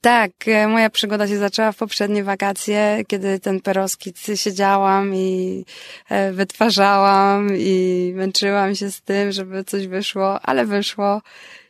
Tak, 0.00 0.30
e, 0.46 0.68
moja 0.68 0.90
przygoda 0.90 1.28
się 1.28 1.38
zaczęła 1.38 1.72
w 1.72 1.76
poprzednie 1.76 2.24
wakacje, 2.24 3.02
kiedy 3.06 3.40
ten 3.40 3.60
peroskit 3.60 4.18
siedziałam 4.34 5.14
i 5.14 5.64
e, 6.08 6.32
wytwarzałam 6.32 7.48
i 7.56 8.12
męczyłam 8.14 8.74
się 8.74 8.90
z 8.90 9.00
tym, 9.00 9.32
żeby 9.32 9.64
coś 9.64 9.86
wyszło, 9.86 10.40
ale 10.40 10.66
wyszło. 10.66 11.22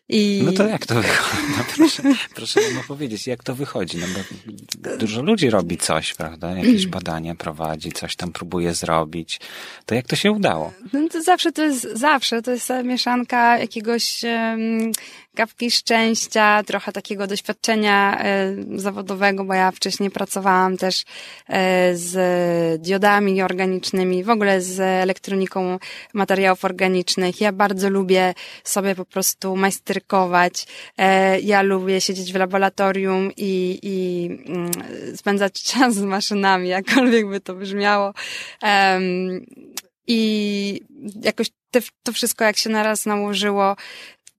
I... 0.09 0.43
No 0.45 0.53
to 0.53 0.69
jak 0.69 0.87
to 0.87 0.95
wychodzi? 0.95 1.43
No 1.59 1.65
proszę, 1.77 2.03
proszę 2.35 2.61
mi 2.61 2.79
opowiedzieć, 2.79 3.27
jak 3.27 3.45
to 3.45 3.55
wychodzi? 3.55 3.99
No 3.99 4.07
bo 4.15 4.97
dużo 4.97 5.23
ludzi 5.23 5.51
robi 5.51 5.77
coś, 5.77 6.15
prawda? 6.15 6.51
Jakieś 6.51 6.87
badania 6.87 7.35
prowadzi, 7.35 7.93
coś 7.93 8.17
tam 8.17 8.33
próbuje 8.33 8.75
zrobić. 8.75 9.41
To 9.87 9.95
jak 9.95 10.07
to 10.07 10.17
się 10.17 10.33
udało? 10.33 10.73
No 10.93 11.09
to 11.09 11.23
zawsze 11.23 11.53
to 11.53 11.63
jest, 11.63 11.83
zawsze 11.93 12.43
to 12.43 12.51
jest 12.51 12.69
mieszanka 12.85 13.59
jakiegoś 13.59 14.25
um, 14.25 14.93
kapki 15.35 15.71
szczęścia, 15.71 16.63
trochę 16.67 16.93
takiego 16.93 17.27
doświadczenia 17.27 18.21
e, 18.21 18.55
zawodowego, 18.77 19.45
bo 19.45 19.55
ja 19.55 19.71
wcześniej 19.71 20.11
pracowałam 20.11 20.77
też 20.77 21.05
e, 21.49 21.97
z 21.97 22.83
diodami 22.83 23.43
organicznymi, 23.43 24.25
w 24.25 24.31
ogóle 24.31 24.61
z 24.61 24.81
elektroniką 24.81 25.79
materiałów 26.15 26.65
organicznych. 26.65 27.41
Ja 27.41 27.53
bardzo 27.53 27.91
lubię 27.91 28.35
sobie 28.65 28.95
po 28.95 29.05
prostu 29.05 29.57
majsterkować. 29.57 30.67
E, 30.99 31.41
ja 31.41 31.63
lubię 31.63 32.01
siedzieć 32.01 32.33
w 32.33 32.37
laboratorium 32.37 33.31
i, 33.37 33.79
i 33.83 34.27
mm, 34.51 34.71
spędzać 35.17 35.63
czas 35.73 35.95
z 35.95 36.03
maszynami, 36.03 36.69
jakkolwiek 36.69 37.29
by 37.29 37.41
to 37.41 37.55
brzmiało. 37.55 38.15
I 40.07 40.81
jakoś 41.23 41.51
to 42.03 42.13
wszystko, 42.13 42.45
jak 42.45 42.57
się 42.57 42.71
naraz 42.71 43.07
nałożyło, 43.07 43.77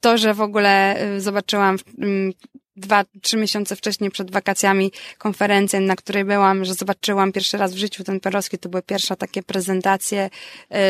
to, 0.05 0.17
że 0.17 0.33
w 0.33 0.41
ogóle 0.41 1.03
y, 1.15 1.21
zobaczyłam 1.21 1.77
mm, 2.00 2.33
dwa, 2.75 3.03
trzy 3.21 3.38
miesiące 3.38 3.75
wcześniej 3.75 4.12
przed 4.12 4.31
wakacjami 4.31 4.91
konferencję, 5.17 5.79
na 5.79 5.95
której 5.95 6.25
byłam, 6.25 6.65
że 6.65 6.74
zobaczyłam 6.74 7.31
pierwszy 7.31 7.57
raz 7.57 7.74
w 7.74 7.77
życiu 7.77 8.03
ten 8.03 8.19
Perowski. 8.19 8.57
To 8.57 8.69
były 8.69 8.83
pierwsze 8.83 9.15
takie 9.15 9.43
prezentacje 9.43 10.29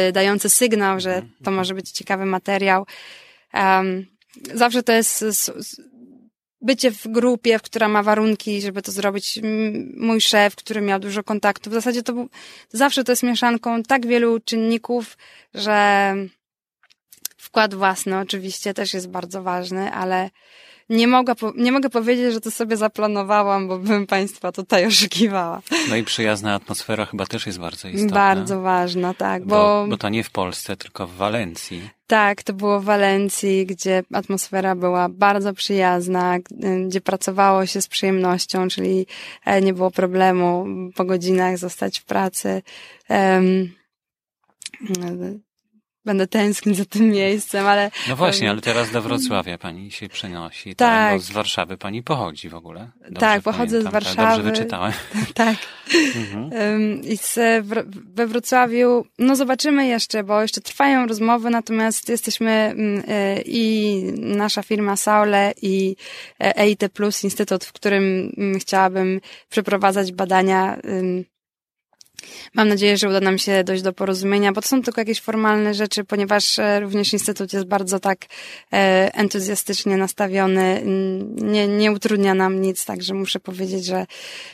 y, 0.09 0.11
dające 0.11 0.49
sygnał, 0.49 0.99
że 0.99 1.21
to 1.43 1.51
może 1.51 1.73
być 1.73 1.91
ciekawy 1.91 2.25
materiał. 2.25 2.85
Um, 3.53 4.05
zawsze 4.53 4.83
to 4.83 4.91
jest 4.91 5.23
bycie 6.61 6.91
w 6.91 7.07
grupie, 7.07 7.59
w 7.59 7.61
która 7.61 7.87
ma 7.87 8.03
warunki, 8.03 8.61
żeby 8.61 8.81
to 8.81 8.91
zrobić. 8.91 9.39
Mój 9.97 10.21
szef, 10.21 10.55
który 10.55 10.81
miał 10.81 10.99
dużo 10.99 11.23
kontaktów. 11.23 11.71
W 11.71 11.75
zasadzie 11.75 12.03
to 12.03 12.13
był, 12.13 12.29
zawsze 12.69 13.03
to 13.03 13.11
jest 13.11 13.23
mieszanką 13.23 13.83
tak 13.83 14.07
wielu 14.07 14.39
czynników, 14.39 15.17
że 15.53 16.15
Wkład 17.55 17.73
własny 17.73 18.19
oczywiście 18.19 18.73
też 18.73 18.93
jest 18.93 19.09
bardzo 19.09 19.43
ważny, 19.43 19.91
ale 19.91 20.29
nie 20.89 21.07
mogę, 21.07 21.33
nie 21.57 21.71
mogę 21.71 21.89
powiedzieć, 21.89 22.33
że 22.33 22.41
to 22.41 22.51
sobie 22.51 22.77
zaplanowałam, 22.77 23.67
bo 23.67 23.79
bym 23.79 24.07
Państwa 24.07 24.51
tutaj 24.51 24.85
oszukiwała. 24.87 25.61
No 25.89 25.95
i 25.95 26.03
przyjazna 26.03 26.55
atmosfera 26.55 27.05
chyba 27.05 27.25
też 27.25 27.45
jest 27.45 27.59
bardzo 27.59 27.87
istotna. 27.87 28.15
Bardzo 28.15 28.61
ważna, 28.61 29.13
tak. 29.13 29.45
Bo, 29.45 29.55
bo, 29.55 29.87
bo 29.89 29.97
to 29.97 30.09
nie 30.09 30.23
w 30.23 30.29
Polsce, 30.29 30.77
tylko 30.77 31.07
w 31.07 31.15
Walencji. 31.15 31.89
Tak, 32.07 32.43
to 32.43 32.53
było 32.53 32.79
w 32.79 32.85
Walencji, 32.85 33.65
gdzie 33.65 34.03
atmosfera 34.13 34.75
była 34.75 35.09
bardzo 35.09 35.53
przyjazna, 35.53 36.37
gdzie 36.87 37.01
pracowało 37.01 37.65
się 37.65 37.81
z 37.81 37.87
przyjemnością, 37.87 38.67
czyli 38.67 39.07
e, 39.45 39.61
nie 39.61 39.73
było 39.73 39.91
problemu 39.91 40.65
po 40.95 41.05
godzinach 41.05 41.57
zostać 41.57 41.99
w 41.99 42.05
pracy. 42.05 42.61
Um, 43.09 43.69
będę 46.05 46.27
tęsknić 46.27 46.77
za 46.77 46.85
tym 46.85 47.09
miejscem, 47.09 47.67
ale... 47.67 47.91
No 48.09 48.15
właśnie, 48.15 48.49
ale 48.49 48.61
teraz 48.61 48.91
do 48.91 49.01
Wrocławia 49.01 49.57
pani 49.57 49.91
się 49.91 50.09
przenosi. 50.09 50.75
Tak. 50.75 50.89
tak. 50.89 51.13
Bo 51.13 51.19
z 51.19 51.31
Warszawy 51.31 51.77
pani 51.77 52.03
pochodzi 52.03 52.49
w 52.49 52.55
ogóle. 52.55 52.91
Dobrze 53.01 53.19
tak, 53.19 53.41
pochodzę 53.41 53.71
pamiętam, 53.71 53.91
z 53.91 53.93
Warszawy. 53.93 54.15
Tak, 54.15 54.37
dobrze 54.37 54.51
wyczytałem. 54.51 54.93
tak. 55.33 55.55
Mhm. 56.15 57.01
I 57.03 57.17
we 58.05 58.27
Wrocławiu, 58.27 59.05
no 59.19 59.35
zobaczymy 59.35 59.87
jeszcze, 59.87 60.23
bo 60.23 60.41
jeszcze 60.41 60.61
trwają 60.61 61.07
rozmowy, 61.07 61.49
natomiast 61.49 62.09
jesteśmy 62.09 62.51
mm, 62.51 63.03
e, 63.07 63.41
i 63.41 63.95
nasza 64.17 64.63
firma 64.63 64.95
Saule 64.95 65.53
i 65.61 65.95
EIT 66.39 66.89
Plus, 66.93 67.23
instytut, 67.23 67.65
w 67.65 67.73
którym 67.73 68.31
mm, 68.37 68.59
chciałabym 68.59 69.21
przeprowadzać 69.49 70.11
badania 70.11 70.77
Mam 72.53 72.67
nadzieję, 72.67 72.97
że 72.97 73.09
uda 73.09 73.19
nam 73.19 73.37
się 73.37 73.63
dojść 73.63 73.83
do 73.83 73.93
porozumienia, 73.93 74.51
bo 74.51 74.61
to 74.61 74.67
są 74.67 74.81
tylko 74.81 75.01
jakieś 75.01 75.21
formalne 75.21 75.73
rzeczy, 75.73 76.03
ponieważ 76.03 76.59
e, 76.59 76.79
również 76.79 77.13
Instytut 77.13 77.53
jest 77.53 77.65
bardzo 77.65 77.99
tak 77.99 78.25
e, 78.73 79.09
entuzjastycznie 79.13 79.97
nastawiony, 79.97 80.81
nie, 81.35 81.67
nie 81.67 81.91
utrudnia 81.91 82.33
nam 82.33 82.61
nic, 82.61 82.85
także 82.85 83.13
muszę 83.13 83.39
powiedzieć, 83.39 83.85
że 83.85 84.05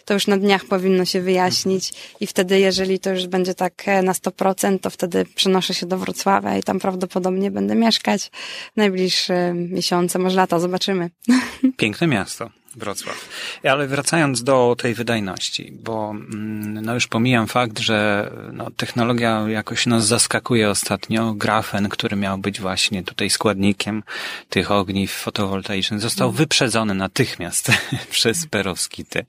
to 0.05 0.13
już 0.13 0.27
na 0.27 0.37
dniach 0.37 0.65
powinno 0.65 1.05
się 1.05 1.21
wyjaśnić 1.21 1.93
i 2.19 2.27
wtedy, 2.27 2.59
jeżeli 2.59 2.99
to 2.99 3.09
już 3.09 3.27
będzie 3.27 3.53
tak 3.53 3.87
e, 3.87 4.01
na 4.01 4.13
100%, 4.13 4.79
to 4.79 4.89
wtedy 4.89 5.25
przenoszę 5.35 5.73
się 5.73 5.85
do 5.85 5.97
Wrocławia 5.97 6.57
i 6.57 6.63
tam 6.63 6.79
prawdopodobnie 6.79 7.51
będę 7.51 7.75
mieszkać 7.75 8.31
najbliższe 8.75 9.53
miesiące, 9.53 10.19
może 10.19 10.35
lata, 10.35 10.59
zobaczymy. 10.59 11.09
Piękne 11.77 12.07
miasto. 12.07 12.60
Wrocław. 12.75 13.29
Ale 13.63 13.87
wracając 13.87 14.43
do 14.43 14.75
tej 14.77 14.93
wydajności, 14.93 15.71
bo 15.83 16.09
mm, 16.09 16.85
no 16.85 16.93
już 16.93 17.07
pomijam 17.07 17.47
fakt, 17.47 17.79
że 17.79 18.31
no, 18.53 18.71
technologia 18.77 19.45
jakoś 19.47 19.85
nas 19.85 20.07
zaskakuje 20.07 20.69
ostatnio. 20.69 21.33
Grafen, 21.33 21.89
który 21.89 22.15
miał 22.15 22.37
być 22.37 22.61
właśnie 22.61 23.03
tutaj 23.03 23.29
składnikiem 23.29 24.03
tych 24.49 24.71
ogniw 24.71 25.11
fotowoltaicznych, 25.11 25.99
został 26.01 26.27
mhm. 26.27 26.37
wyprzedzony 26.37 26.93
natychmiast 26.93 27.71
przez 28.11 28.47
perowskity. 28.47 29.25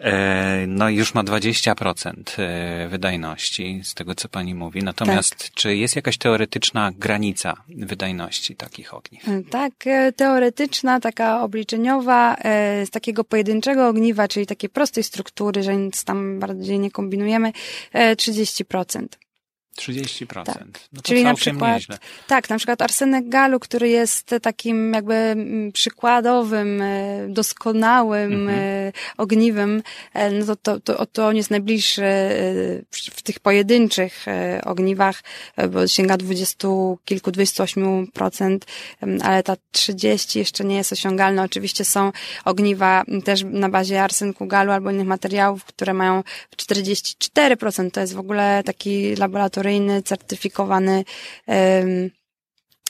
E, 0.00 0.64
no 0.66 0.88
i 0.88 0.96
już 0.96 1.14
ma 1.14 1.24
20% 1.24 2.12
e, 2.38 2.88
wydajności, 2.88 3.80
z 3.84 3.94
tego 3.94 4.14
co 4.14 4.28
pani 4.28 4.54
mówi. 4.54 4.82
Natomiast 4.82 5.38
tak. 5.38 5.50
czy 5.54 5.76
jest 5.76 5.96
jakaś 5.96 6.18
teoretyczna 6.18 6.90
granica 6.98 7.56
wydajności 7.68 8.56
takich 8.56 8.94
ogniw? 8.94 9.22
Tak, 9.50 9.72
e, 9.86 10.12
teoretyczna, 10.12 11.00
taka 11.00 11.42
obliczeniowa, 11.42 12.36
z 12.86 12.90
takiego 12.90 13.24
pojedynczego 13.24 13.88
ogniwa, 13.88 14.28
czyli 14.28 14.46
takiej 14.46 14.70
prostej 14.70 15.04
struktury, 15.04 15.62
że 15.62 15.76
nic 15.76 16.04
tam 16.04 16.40
bardziej 16.40 16.78
nie 16.78 16.90
kombinujemy, 16.90 17.52
30%. 17.94 19.06
30%. 19.78 20.44
Tak. 20.44 20.64
No 20.92 21.02
Czyli 21.02 21.24
na 21.24 21.34
przykład, 21.34 21.74
nieźle. 21.74 21.98
tak, 22.26 22.50
na 22.50 22.56
przykład 22.56 22.82
arsenek 22.82 23.28
galu, 23.28 23.60
który 23.60 23.88
jest 23.88 24.34
takim 24.42 24.92
jakby 24.92 25.14
mm, 25.14 25.72
przykładowym, 25.72 26.82
e, 26.82 27.26
doskonałym 27.28 28.32
mhm. 28.32 28.58
E, 28.58 28.92
ogniwem, 29.16 29.82
e, 30.14 30.30
no 30.30 30.46
to, 30.46 30.56
to, 30.56 30.80
to, 30.80 31.06
to 31.06 31.26
on 31.26 31.36
jest 31.36 31.50
najbliższy 31.50 32.02
w 32.90 33.22
tych 33.22 33.40
pojedynczych 33.40 34.26
ogniwach, 34.64 35.22
bo 35.70 35.86
sięga 35.86 36.16
dwudziestu 36.16 36.98
kilku, 37.04 37.30
28 37.30 38.06
procent, 38.06 38.66
ale 39.22 39.42
ta 39.42 39.56
30 39.72 40.38
jeszcze 40.38 40.64
nie 40.64 40.76
jest 40.76 40.92
osiągalna. 40.92 41.42
Oczywiście 41.42 41.84
są 41.84 42.12
ogniwa 42.44 43.04
też 43.24 43.44
na 43.44 43.68
bazie 43.68 44.02
arsenku 44.02 44.46
galu 44.46 44.72
albo 44.72 44.90
innych 44.90 45.06
materiałów, 45.06 45.64
które 45.64 45.94
mają 45.94 46.22
44%. 46.56 47.90
To 47.90 48.00
jest 48.00 48.14
w 48.14 48.18
ogóle 48.18 48.62
taki 48.64 49.16
laboratorium 49.16 49.61
laboratoryjny, 49.62 50.02
certyfikowany 50.02 51.04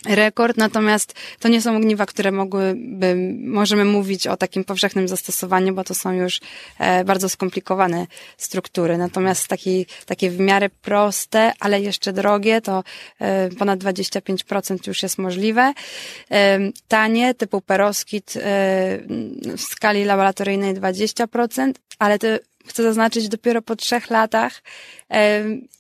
rekord, 0.09 0.57
natomiast 0.57 1.15
to 1.41 1.49
nie 1.49 1.63
są 1.63 1.77
ogniwa, 1.77 2.07
które 2.07 2.33
mogłyby, 2.33 3.35
możemy 3.45 3.85
mówić 3.85 4.27
o 4.27 4.37
takim 4.37 4.65
powszechnym 4.65 5.09
zastosowaniu, 5.09 5.75
bo 5.75 5.85
to 5.85 5.95
są 5.95 6.13
już 6.13 6.41
e, 6.79 7.05
bardzo 7.05 7.29
skomplikowane 7.29 8.07
struktury. 8.37 8.99
Natomiast 8.99 9.49
taki, 9.49 9.87
takie 10.07 10.31
w 10.31 10.41
miarę 10.41 10.71
proste, 10.71 11.53
ale 11.61 11.81
jeszcze 11.81 12.13
drogie, 12.13 12.61
to 12.61 12.85
e, 13.21 13.49
ponad 13.49 13.81
25% 13.81 14.89
już 14.89 15.03
jest 15.03 15.19
możliwe. 15.19 15.73
E, 16.31 16.59
tanie, 16.89 17.35
typu 17.35 17.61
peroskit 17.61 18.33
w 19.57 19.61
skali 19.61 20.05
laboratoryjnej 20.05 20.75
20%, 20.75 21.73
ale 21.99 22.19
to 22.19 22.27
chcę 22.67 22.83
zaznaczyć 22.83 23.29
dopiero 23.29 23.63
po 23.63 23.77
trzech 23.77 24.11
latach 24.11 24.63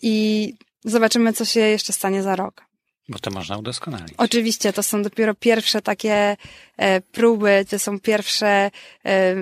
i 0.02 0.54
Zobaczymy, 0.84 1.32
co 1.32 1.44
się 1.44 1.60
jeszcze 1.60 1.92
stanie 1.92 2.22
za 2.22 2.36
rok. 2.36 2.72
Bo 3.08 3.18
to 3.18 3.30
można 3.30 3.58
udoskonalić. 3.58 4.14
Oczywiście, 4.16 4.72
to 4.72 4.82
są 4.82 5.02
dopiero 5.02 5.34
pierwsze 5.34 5.82
takie 5.82 6.36
e, 6.76 7.00
próby, 7.00 7.64
to 7.70 7.78
są 7.78 8.00
pierwsze 8.00 8.46
e, 8.46 8.70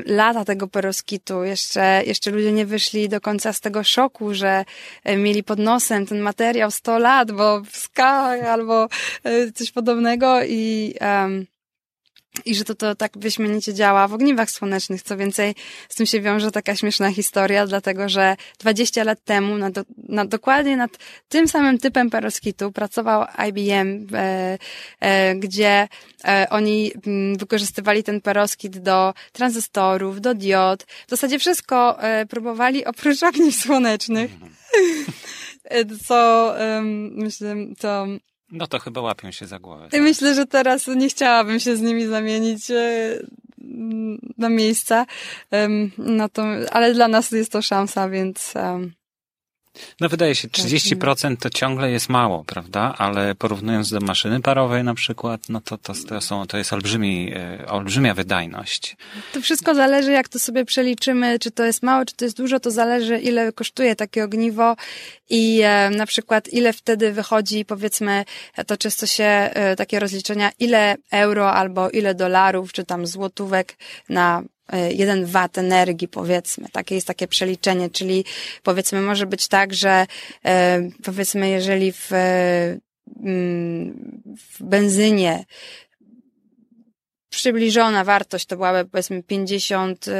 lata 0.06 0.44
tego 0.44 0.68
peroskitu. 0.68 1.44
Jeszcze, 1.44 2.02
jeszcze 2.06 2.30
ludzie 2.30 2.52
nie 2.52 2.66
wyszli 2.66 3.08
do 3.08 3.20
końca 3.20 3.52
z 3.52 3.60
tego 3.60 3.84
szoku, 3.84 4.34
że 4.34 4.64
e, 5.04 5.16
mieli 5.16 5.42
pod 5.42 5.58
nosem 5.58 6.06
ten 6.06 6.20
materiał 6.20 6.70
100 6.70 6.98
lat, 6.98 7.32
bo 7.32 7.60
w 7.60 7.76
skałach 7.76 8.44
albo 8.44 8.88
e, 9.24 9.52
coś 9.52 9.70
podobnego 9.70 10.44
i 10.44 10.94
i 12.44 12.54
że 12.54 12.64
to, 12.64 12.74
to 12.74 12.94
tak 12.94 13.18
wyśmienicie 13.18 13.74
działa 13.74 14.08
w 14.08 14.14
ogniwach 14.14 14.50
słonecznych. 14.50 15.02
Co 15.02 15.16
więcej, 15.16 15.54
z 15.88 15.94
tym 15.94 16.06
się 16.06 16.20
wiąże 16.20 16.50
taka 16.50 16.76
śmieszna 16.76 17.12
historia, 17.12 17.66
dlatego 17.66 18.08
że 18.08 18.36
20 18.58 19.04
lat 19.04 19.24
temu 19.24 19.58
na, 19.58 19.70
do, 19.70 19.84
na 20.08 20.24
dokładnie 20.24 20.76
nad 20.76 20.90
tym 21.28 21.48
samym 21.48 21.78
typem 21.78 22.10
peroskitu 22.10 22.72
pracował 22.72 23.26
IBM, 23.48 24.06
e, 24.14 24.58
e, 25.00 25.34
gdzie 25.34 25.88
e, 26.24 26.46
oni 26.50 26.92
m, 26.94 27.00
mm, 27.06 27.38
wykorzystywali 27.38 28.02
ten 28.02 28.20
peroskit 28.20 28.78
do 28.78 29.14
tranzystorów, 29.32 30.20
do 30.20 30.34
diod. 30.34 30.82
W 31.06 31.10
zasadzie 31.10 31.38
wszystko 31.38 32.02
e, 32.02 32.26
próbowali 32.26 32.84
oprócz 32.84 33.22
ogniw 33.22 33.56
słonecznych. 33.56 34.30
Mhm. 34.32 34.50
Co 36.06 36.54
myślę, 37.10 37.56
to 37.78 38.06
no 38.52 38.66
to 38.66 38.78
chyba 38.78 39.00
łapią 39.00 39.30
się 39.30 39.46
za 39.46 39.58
głowę. 39.58 39.88
Tak? 39.90 40.00
Myślę, 40.00 40.34
że 40.34 40.46
teraz 40.46 40.86
nie 40.86 41.08
chciałabym 41.08 41.60
się 41.60 41.76
z 41.76 41.80
nimi 41.80 42.06
zamienić 42.06 42.70
e, 42.70 43.18
na 44.38 44.48
miejsca, 44.48 45.06
no 45.98 46.28
to, 46.28 46.44
ale 46.70 46.94
dla 46.94 47.08
nas 47.08 47.30
jest 47.30 47.52
to 47.52 47.62
szansa, 47.62 48.08
więc 48.08 48.54
no 50.00 50.08
wydaje 50.08 50.34
się, 50.34 50.48
30% 50.48 51.36
to 51.36 51.50
ciągle 51.50 51.90
jest 51.90 52.08
mało, 52.08 52.44
prawda? 52.44 52.94
Ale 52.98 53.34
porównując 53.34 53.90
do 53.90 54.00
maszyny 54.00 54.40
parowej 54.40 54.84
na 54.84 54.94
przykład, 54.94 55.48
no 55.48 55.60
to, 55.60 55.78
to, 55.78 55.92
to, 56.08 56.20
są, 56.20 56.46
to 56.46 56.58
jest 56.58 56.72
olbrzymi, 56.72 57.32
e, 57.34 57.66
olbrzymia 57.66 58.14
wydajność. 58.14 58.96
To 59.32 59.40
wszystko 59.40 59.74
zależy, 59.74 60.12
jak 60.12 60.28
to 60.28 60.38
sobie 60.38 60.64
przeliczymy, 60.64 61.38
czy 61.38 61.50
to 61.50 61.64
jest 61.64 61.82
mało, 61.82 62.04
czy 62.04 62.16
to 62.16 62.24
jest 62.24 62.36
dużo, 62.36 62.60
to 62.60 62.70
zależy, 62.70 63.18
ile 63.18 63.52
kosztuje 63.52 63.96
takie 63.96 64.24
ogniwo 64.24 64.76
i 65.30 65.60
e, 65.64 65.90
na 65.90 66.06
przykład 66.06 66.48
ile 66.48 66.72
wtedy 66.72 67.12
wychodzi, 67.12 67.64
powiedzmy, 67.64 68.24
to 68.66 68.76
często 68.76 69.06
się 69.06 69.24
e, 69.24 69.76
takie 69.76 70.00
rozliczenia, 70.00 70.50
ile 70.58 70.96
euro 71.10 71.52
albo 71.52 71.90
ile 71.90 72.14
dolarów, 72.14 72.72
czy 72.72 72.84
tam 72.84 73.06
złotówek 73.06 73.76
na 74.08 74.42
jeden 74.78 75.26
wat 75.26 75.58
energii, 75.58 76.08
powiedzmy. 76.08 76.68
Takie 76.72 76.94
jest 76.94 77.06
takie 77.06 77.28
przeliczenie, 77.28 77.90
czyli 77.90 78.24
powiedzmy 78.62 79.00
może 79.00 79.26
być 79.26 79.48
tak, 79.48 79.74
że 79.74 80.06
e, 80.44 80.88
powiedzmy 81.04 81.50
jeżeli 81.50 81.92
w, 81.92 82.10
mm, 83.22 84.22
w 84.36 84.62
benzynie 84.62 85.44
przybliżona 87.30 88.04
wartość 88.04 88.46
to 88.46 88.56
byłaby 88.56 88.90
powiedzmy 88.90 89.22
50 89.22 90.08
y, 90.08 90.12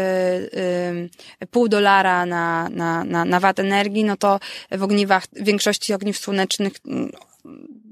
y, 1.42 1.46
pół 1.50 1.68
dolara 1.68 2.26
na, 2.26 2.68
na, 2.68 3.04
na, 3.04 3.24
na 3.24 3.40
wat 3.40 3.58
energii, 3.58 4.04
no 4.04 4.16
to 4.16 4.40
w 4.70 4.82
ogniwach, 4.82 5.26
w 5.32 5.44
większości 5.44 5.94
ogniw 5.94 6.18
słonecznych 6.18 6.72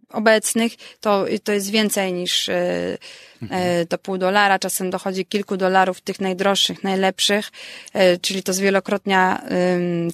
obecnych, 0.09 0.73
to, 1.01 1.25
to 1.45 1.53
jest 1.53 1.71
więcej 1.71 2.13
niż 2.13 2.49
e, 2.49 2.99
mhm. 3.43 3.87
do 3.87 3.99
pół 3.99 4.19
dolara, 4.19 4.59
czasem 4.59 4.91
dochodzi 4.91 5.27
kilku 5.27 5.57
dolarów 5.57 6.01
tych 6.01 6.21
najdroższych, 6.21 6.85
najlepszych, 6.85 7.51
e, 7.93 8.19
czyli 8.19 8.43
to 8.43 8.53
zwielokrotnia 8.53 9.43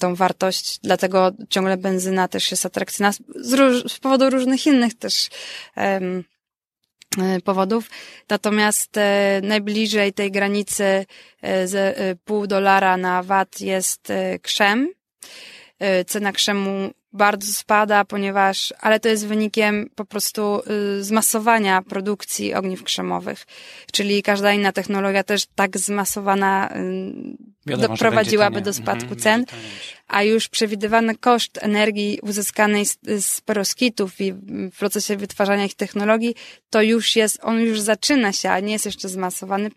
tą 0.00 0.14
wartość, 0.14 0.78
dlatego 0.82 1.32
ciągle 1.48 1.76
benzyna 1.76 2.28
też 2.28 2.50
jest 2.50 2.66
atrakcyjna 2.66 3.12
z, 3.12 3.22
z 3.92 3.98
powodu 3.98 4.30
różnych 4.30 4.66
innych 4.66 4.94
też 4.94 5.28
powodów. 7.44 7.90
Natomiast 8.28 8.90
najbliżej 9.42 10.12
tej 10.12 10.30
granicy 10.30 11.06
z 11.64 11.96
pół 12.24 12.46
dolara 12.46 12.96
na 12.96 13.22
VAT 13.22 13.60
jest 13.60 14.12
krzem. 14.42 14.88
Cena 16.06 16.32
krzemu 16.32 16.90
bardzo 17.14 17.52
spada, 17.52 18.04
ponieważ, 18.04 18.74
ale 18.80 19.00
to 19.00 19.08
jest 19.08 19.26
wynikiem 19.26 19.90
po 19.94 20.04
prostu 20.04 20.62
y, 20.98 21.04
zmasowania 21.04 21.82
produkcji 21.82 22.54
ogniw 22.54 22.82
krzemowych. 22.82 23.46
Czyli 23.92 24.22
każda 24.22 24.52
inna 24.52 24.72
technologia 24.72 25.24
też 25.24 25.46
tak 25.54 25.78
zmasowana 25.78 26.76
y, 26.76 27.54
Wiadomo, 27.66 27.88
doprowadziłaby 27.88 28.60
do 28.60 28.72
spadku 28.72 29.14
mhm, 29.14 29.20
cen, 29.20 29.44
a 30.08 30.22
już 30.22 30.48
przewidywany 30.48 31.16
koszt 31.16 31.58
energii 31.62 32.18
uzyskanej 32.22 32.86
z, 32.86 32.98
z 33.20 33.40
peroskitów 33.40 34.20
i 34.20 34.32
w 34.72 34.78
procesie 34.78 35.16
wytwarzania 35.16 35.64
ich 35.64 35.74
technologii, 35.74 36.34
to 36.70 36.82
już 36.82 37.16
jest, 37.16 37.38
on 37.42 37.60
już 37.60 37.80
zaczyna 37.80 38.32
się, 38.32 38.50
a 38.50 38.60
nie 38.60 38.72
jest 38.72 38.86
jeszcze 38.86 39.08
zmasowany, 39.08 39.70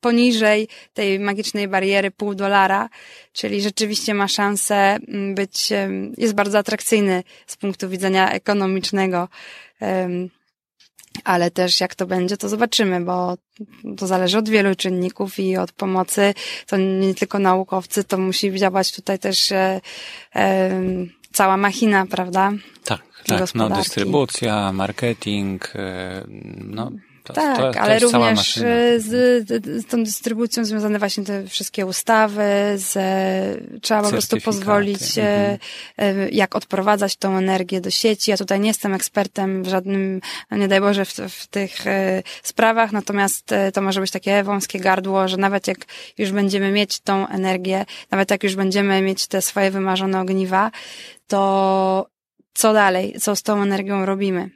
poniżej 0.00 0.68
tej 0.94 1.20
magicznej 1.20 1.68
bariery 1.68 2.10
pół 2.10 2.34
dolara, 2.34 2.88
czyli 3.32 3.62
rzeczywiście 3.62 4.14
ma 4.14 4.28
szansę 4.28 4.76
mm, 4.76 5.34
być, 5.34 5.68
jest 6.18 6.34
bardzo 6.34 6.58
atrakcyjny 6.58 7.22
z 7.46 7.56
punktu 7.56 7.88
widzenia 7.88 8.32
ekonomicznego. 8.32 9.28
ale 11.24 11.50
też 11.50 11.80
jak 11.80 11.94
to 11.94 12.06
będzie, 12.06 12.36
to 12.36 12.48
zobaczymy, 12.48 13.00
bo 13.00 13.36
to 13.96 14.06
zależy 14.06 14.38
od 14.38 14.48
wielu 14.48 14.74
czynników 14.74 15.38
i 15.38 15.56
od 15.56 15.72
pomocy. 15.72 16.34
To 16.66 16.76
nie 16.76 17.14
tylko 17.14 17.38
naukowcy, 17.38 18.04
to 18.04 18.18
musi 18.18 18.54
działać 18.54 18.92
tutaj 18.92 19.18
też 19.18 19.52
e, 19.52 19.80
cała 21.32 21.56
machina, 21.56 22.06
prawda? 22.06 22.52
Tak, 22.84 23.02
tak. 23.26 23.54
No, 23.54 23.70
dystrybucja, 23.70 24.72
marketing, 24.72 25.72
e, 25.76 26.24
no 26.58 26.92
to, 27.28 27.34
tak, 27.34 27.56
to, 27.56 27.72
to 27.72 27.80
ale 27.80 27.98
również 27.98 28.56
z, 28.98 29.06
z, 29.64 29.86
tą 29.86 30.04
dystrybucją 30.04 30.64
związane 30.64 30.98
właśnie 30.98 31.24
te 31.24 31.46
wszystkie 31.46 31.86
ustawy, 31.86 32.42
z, 32.76 32.92
trzeba 33.82 34.02
po 34.02 34.08
prostu 34.08 34.40
pozwolić, 34.40 35.18
e, 35.18 35.22
mhm. 35.22 35.58
E, 35.98 36.28
jak 36.28 36.56
odprowadzać 36.56 37.16
tą 37.16 37.36
energię 37.36 37.80
do 37.80 37.90
sieci. 37.90 38.30
Ja 38.30 38.36
tutaj 38.36 38.60
nie 38.60 38.68
jestem 38.68 38.94
ekspertem 38.94 39.62
w 39.62 39.68
żadnym, 39.68 40.20
nie 40.50 40.68
daj 40.68 40.80
Boże, 40.80 41.04
w, 41.04 41.14
w 41.14 41.46
tych 41.46 41.86
e, 41.86 42.22
sprawach, 42.42 42.92
natomiast 42.92 43.54
to 43.74 43.82
może 43.82 44.00
być 44.00 44.10
takie 44.10 44.42
wąskie 44.42 44.80
gardło, 44.80 45.28
że 45.28 45.36
nawet 45.36 45.66
jak 45.66 45.78
już 46.18 46.32
będziemy 46.32 46.72
mieć 46.72 47.00
tą 47.00 47.28
energię, 47.28 47.84
nawet 48.10 48.30
jak 48.30 48.42
już 48.42 48.56
będziemy 48.56 49.02
mieć 49.02 49.26
te 49.26 49.42
swoje 49.42 49.70
wymarzone 49.70 50.20
ogniwa, 50.20 50.70
to 51.26 52.08
co 52.54 52.72
dalej, 52.72 53.14
co 53.20 53.36
z 53.36 53.42
tą 53.42 53.62
energią 53.62 54.06
robimy? 54.06 54.50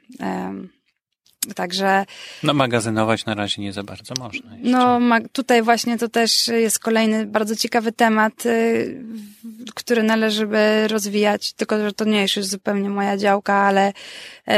Także. 1.55 2.05
No, 2.43 2.53
magazynować 2.53 3.25
na 3.25 3.35
razie 3.35 3.61
nie 3.61 3.73
za 3.73 3.83
bardzo 3.83 4.13
można. 4.19 4.55
Jeszcze. 4.55 4.71
No, 4.71 4.99
tutaj 5.31 5.61
właśnie 5.61 5.97
to 5.97 6.09
też 6.09 6.47
jest 6.47 6.79
kolejny 6.79 7.25
bardzo 7.25 7.55
ciekawy 7.55 7.91
temat, 7.91 8.45
y, 8.45 9.03
który 9.75 10.03
należy 10.03 10.47
by 10.47 10.87
rozwijać, 10.87 11.53
tylko 11.53 11.77
że 11.77 11.93
to 11.93 12.05
nie 12.05 12.21
jest 12.21 12.35
już 12.35 12.45
zupełnie 12.45 12.89
moja 12.89 13.17
działka, 13.17 13.53
ale 13.53 13.89
y, 14.49 14.53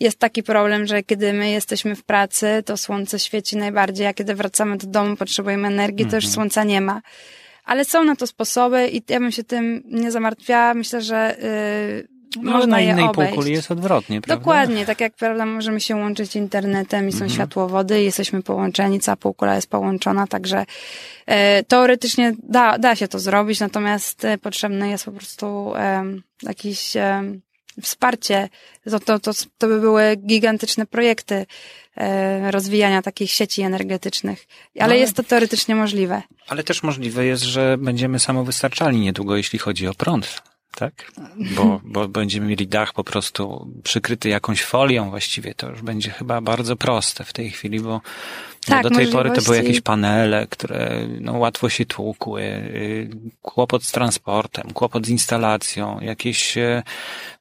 jest 0.00 0.18
taki 0.18 0.42
problem, 0.42 0.86
że 0.86 1.02
kiedy 1.02 1.32
my 1.32 1.50
jesteśmy 1.50 1.96
w 1.96 2.02
pracy, 2.02 2.62
to 2.66 2.76
słońce 2.76 3.18
świeci 3.18 3.56
najbardziej, 3.56 4.06
a 4.06 4.14
kiedy 4.14 4.34
wracamy 4.34 4.76
do 4.76 4.86
domu, 4.86 5.16
potrzebujemy 5.16 5.68
energii, 5.68 6.06
to 6.06 6.16
już 6.16 6.24
mhm. 6.24 6.34
słońca 6.34 6.64
nie 6.64 6.80
ma. 6.80 7.02
Ale 7.64 7.84
są 7.84 8.04
na 8.04 8.16
to 8.16 8.26
sposoby 8.26 8.88
i 8.88 9.02
ja 9.08 9.20
bym 9.20 9.32
się 9.32 9.44
tym 9.44 9.82
nie 9.84 10.12
zamartwiała. 10.12 10.74
Myślę, 10.74 11.02
że 11.02 11.36
yy, 12.02 12.17
no, 12.36 12.52
Można 12.52 12.66
na 12.66 12.80
innej 12.80 13.04
obejść. 13.04 13.32
półkuli 13.32 13.52
jest 13.52 13.70
odwrotnie, 13.70 14.20
prawda? 14.20 14.40
Dokładnie, 14.40 14.86
tak 14.86 15.00
jak 15.00 15.14
prawda, 15.14 15.46
możemy 15.46 15.80
się 15.80 15.96
łączyć 15.96 16.36
internetem 16.36 17.08
i 17.08 17.12
są 17.12 17.16
mhm. 17.16 17.30
światłowody, 17.30 18.02
jesteśmy 18.02 18.42
połączeni, 18.42 19.00
cała 19.00 19.16
półkula 19.16 19.54
jest 19.54 19.70
połączona, 19.70 20.26
także 20.26 20.66
e, 21.26 21.64
teoretycznie 21.64 22.34
da, 22.42 22.78
da 22.78 22.96
się 22.96 23.08
to 23.08 23.18
zrobić, 23.18 23.60
natomiast 23.60 24.24
e, 24.24 24.38
potrzebne 24.38 24.88
jest 24.88 25.04
po 25.04 25.12
prostu 25.12 25.72
e, 25.76 26.04
jakiś 26.42 26.96
e, 26.96 27.22
wsparcie. 27.82 28.48
To, 28.90 29.00
to, 29.00 29.18
to, 29.18 29.30
to 29.58 29.68
by 29.68 29.80
były 29.80 30.16
gigantyczne 30.16 30.86
projekty 30.86 31.46
e, 31.96 32.50
rozwijania 32.50 33.02
takich 33.02 33.30
sieci 33.30 33.62
energetycznych. 33.62 34.46
Ale 34.80 34.94
no, 34.94 35.00
jest 35.00 35.16
to 35.16 35.22
teoretycznie 35.22 35.74
możliwe. 35.74 36.22
Ale 36.48 36.64
też 36.64 36.82
możliwe 36.82 37.24
jest, 37.26 37.42
że 37.42 37.76
będziemy 37.78 38.18
samowystarczalni 38.18 39.00
niedługo, 39.00 39.36
jeśli 39.36 39.58
chodzi 39.58 39.86
o 39.86 39.94
prąd 39.94 40.42
tak? 40.74 41.12
Bo, 41.56 41.80
bo 41.84 42.08
będziemy 42.08 42.46
mieli 42.46 42.68
dach 42.68 42.92
po 42.92 43.04
prostu 43.04 43.72
przykryty 43.84 44.28
jakąś 44.28 44.62
folią 44.62 45.10
właściwie. 45.10 45.54
To 45.54 45.70
już 45.70 45.82
będzie 45.82 46.10
chyba 46.10 46.40
bardzo 46.40 46.76
proste 46.76 47.24
w 47.24 47.32
tej 47.32 47.50
chwili, 47.50 47.80
bo 47.80 48.00
tak, 48.66 48.82
do 48.82 48.90
tej 48.90 49.06
pory 49.06 49.30
to 49.30 49.42
były 49.42 49.56
jakieś 49.56 49.80
panele, 49.80 50.46
które 50.46 51.06
no, 51.20 51.32
łatwo 51.32 51.68
się 51.68 51.86
tłukły, 51.86 52.42
y, 52.42 53.10
kłopot 53.42 53.84
z 53.84 53.92
transportem, 53.92 54.70
kłopot 54.70 55.06
z 55.06 55.08
instalacją, 55.08 56.00
jakieś 56.00 56.58
y, 56.58 56.82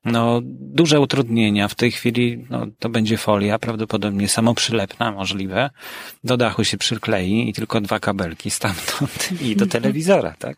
no, 0.05 0.39
duże 0.43 0.99
utrudnienia. 0.99 1.67
W 1.67 1.75
tej 1.75 1.91
chwili 1.91 2.45
no, 2.49 2.67
to 2.79 2.89
będzie 2.89 3.17
folia, 3.17 3.59
prawdopodobnie 3.59 4.27
samoprzylepna 4.27 5.11
możliwe. 5.11 5.69
Do 6.23 6.37
dachu 6.37 6.63
się 6.63 6.77
przyklei 6.77 7.49
i 7.49 7.53
tylko 7.53 7.81
dwa 7.81 7.99
kabelki 7.99 8.51
stamtąd 8.51 9.41
i 9.41 9.55
do 9.55 9.67
telewizora, 9.75 10.35
tak? 10.39 10.57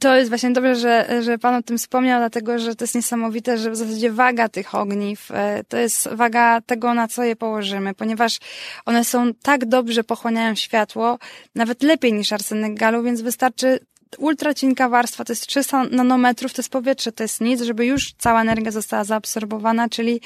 To 0.00 0.16
jest 0.16 0.28
właśnie 0.28 0.50
dobrze, 0.50 0.76
że, 0.76 1.22
że 1.22 1.38
Pan 1.38 1.54
o 1.54 1.62
tym 1.62 1.78
wspomniał, 1.78 2.20
dlatego 2.20 2.58
że 2.58 2.74
to 2.74 2.84
jest 2.84 2.94
niesamowite, 2.94 3.58
że 3.58 3.70
w 3.70 3.76
zasadzie 3.76 4.12
waga 4.12 4.48
tych 4.48 4.74
ogniw 4.74 5.30
e, 5.30 5.64
to 5.68 5.76
jest 5.76 6.08
waga 6.12 6.60
tego, 6.60 6.94
na 6.94 7.08
co 7.08 7.24
je 7.24 7.36
położymy, 7.36 7.94
ponieważ 7.94 8.38
one 8.86 9.04
są 9.04 9.34
tak 9.34 9.64
dobrze 9.64 10.04
pochłaniają 10.04 10.54
światło, 10.54 11.18
nawet 11.54 11.82
lepiej 11.82 12.12
niż 12.12 12.32
arsenek 12.32 12.74
galu, 12.74 13.02
więc 13.02 13.20
wystarczy 13.20 13.78
ultra 14.18 14.54
cienka 14.54 14.88
warstwa, 14.88 15.24
to 15.24 15.32
jest 15.32 15.46
300 15.46 15.84
nanometrów, 15.84 16.52
to 16.52 16.62
jest 16.62 16.70
powietrze, 16.70 17.12
to 17.12 17.24
jest 17.24 17.40
nic, 17.40 17.62
żeby 17.62 17.86
już 17.86 18.12
cała 18.18 18.40
energia 18.40 18.70
została 18.70 19.04
zaabsorbowana, 19.04 19.88
czyli 19.88 20.20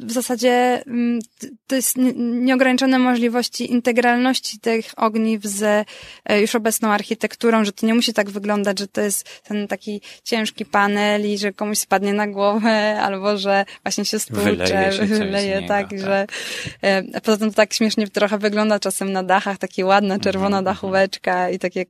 w 0.00 0.12
zasadzie 0.12 0.82
mm, 0.86 1.20
to 1.66 1.76
jest 1.76 1.96
nieograniczone 2.16 2.98
możliwości 2.98 3.72
integralności 3.72 4.60
tych 4.60 4.92
ogniw 4.96 5.44
z 5.44 5.86
e, 6.24 6.40
już 6.40 6.54
obecną 6.54 6.88
architekturą, 6.88 7.64
że 7.64 7.72
to 7.72 7.86
nie 7.86 7.94
musi 7.94 8.12
tak 8.12 8.30
wyglądać, 8.30 8.78
że 8.78 8.88
to 8.88 9.00
jest 9.00 9.42
ten 9.42 9.68
taki 9.68 10.00
ciężki 10.24 10.64
panel 10.64 11.30
i 11.30 11.38
że 11.38 11.52
komuś 11.52 11.78
spadnie 11.78 12.12
na 12.12 12.26
głowę, 12.26 12.96
albo 13.06 13.36
że 13.36 13.64
właśnie 13.84 14.04
się 14.04 14.18
stłucze, 14.18 14.90
wyleje, 15.06 15.62
tak, 15.68 15.90
tak, 15.90 16.00
że 16.00 16.26
e, 16.82 17.20
poza 17.20 17.36
tym 17.36 17.50
to 17.50 17.56
tak 17.56 17.74
śmiesznie 17.74 18.08
trochę 18.08 18.38
wygląda 18.38 18.78
czasem 18.78 19.12
na 19.12 19.22
dachach, 19.22 19.58
takie 19.58 19.86
ładna 19.86 20.18
czerwona 20.18 20.58
mm 20.58 20.62
-hmm. 20.62 20.64
dachóweczka 20.64 21.50
i 21.50 21.58
takie 21.58 21.84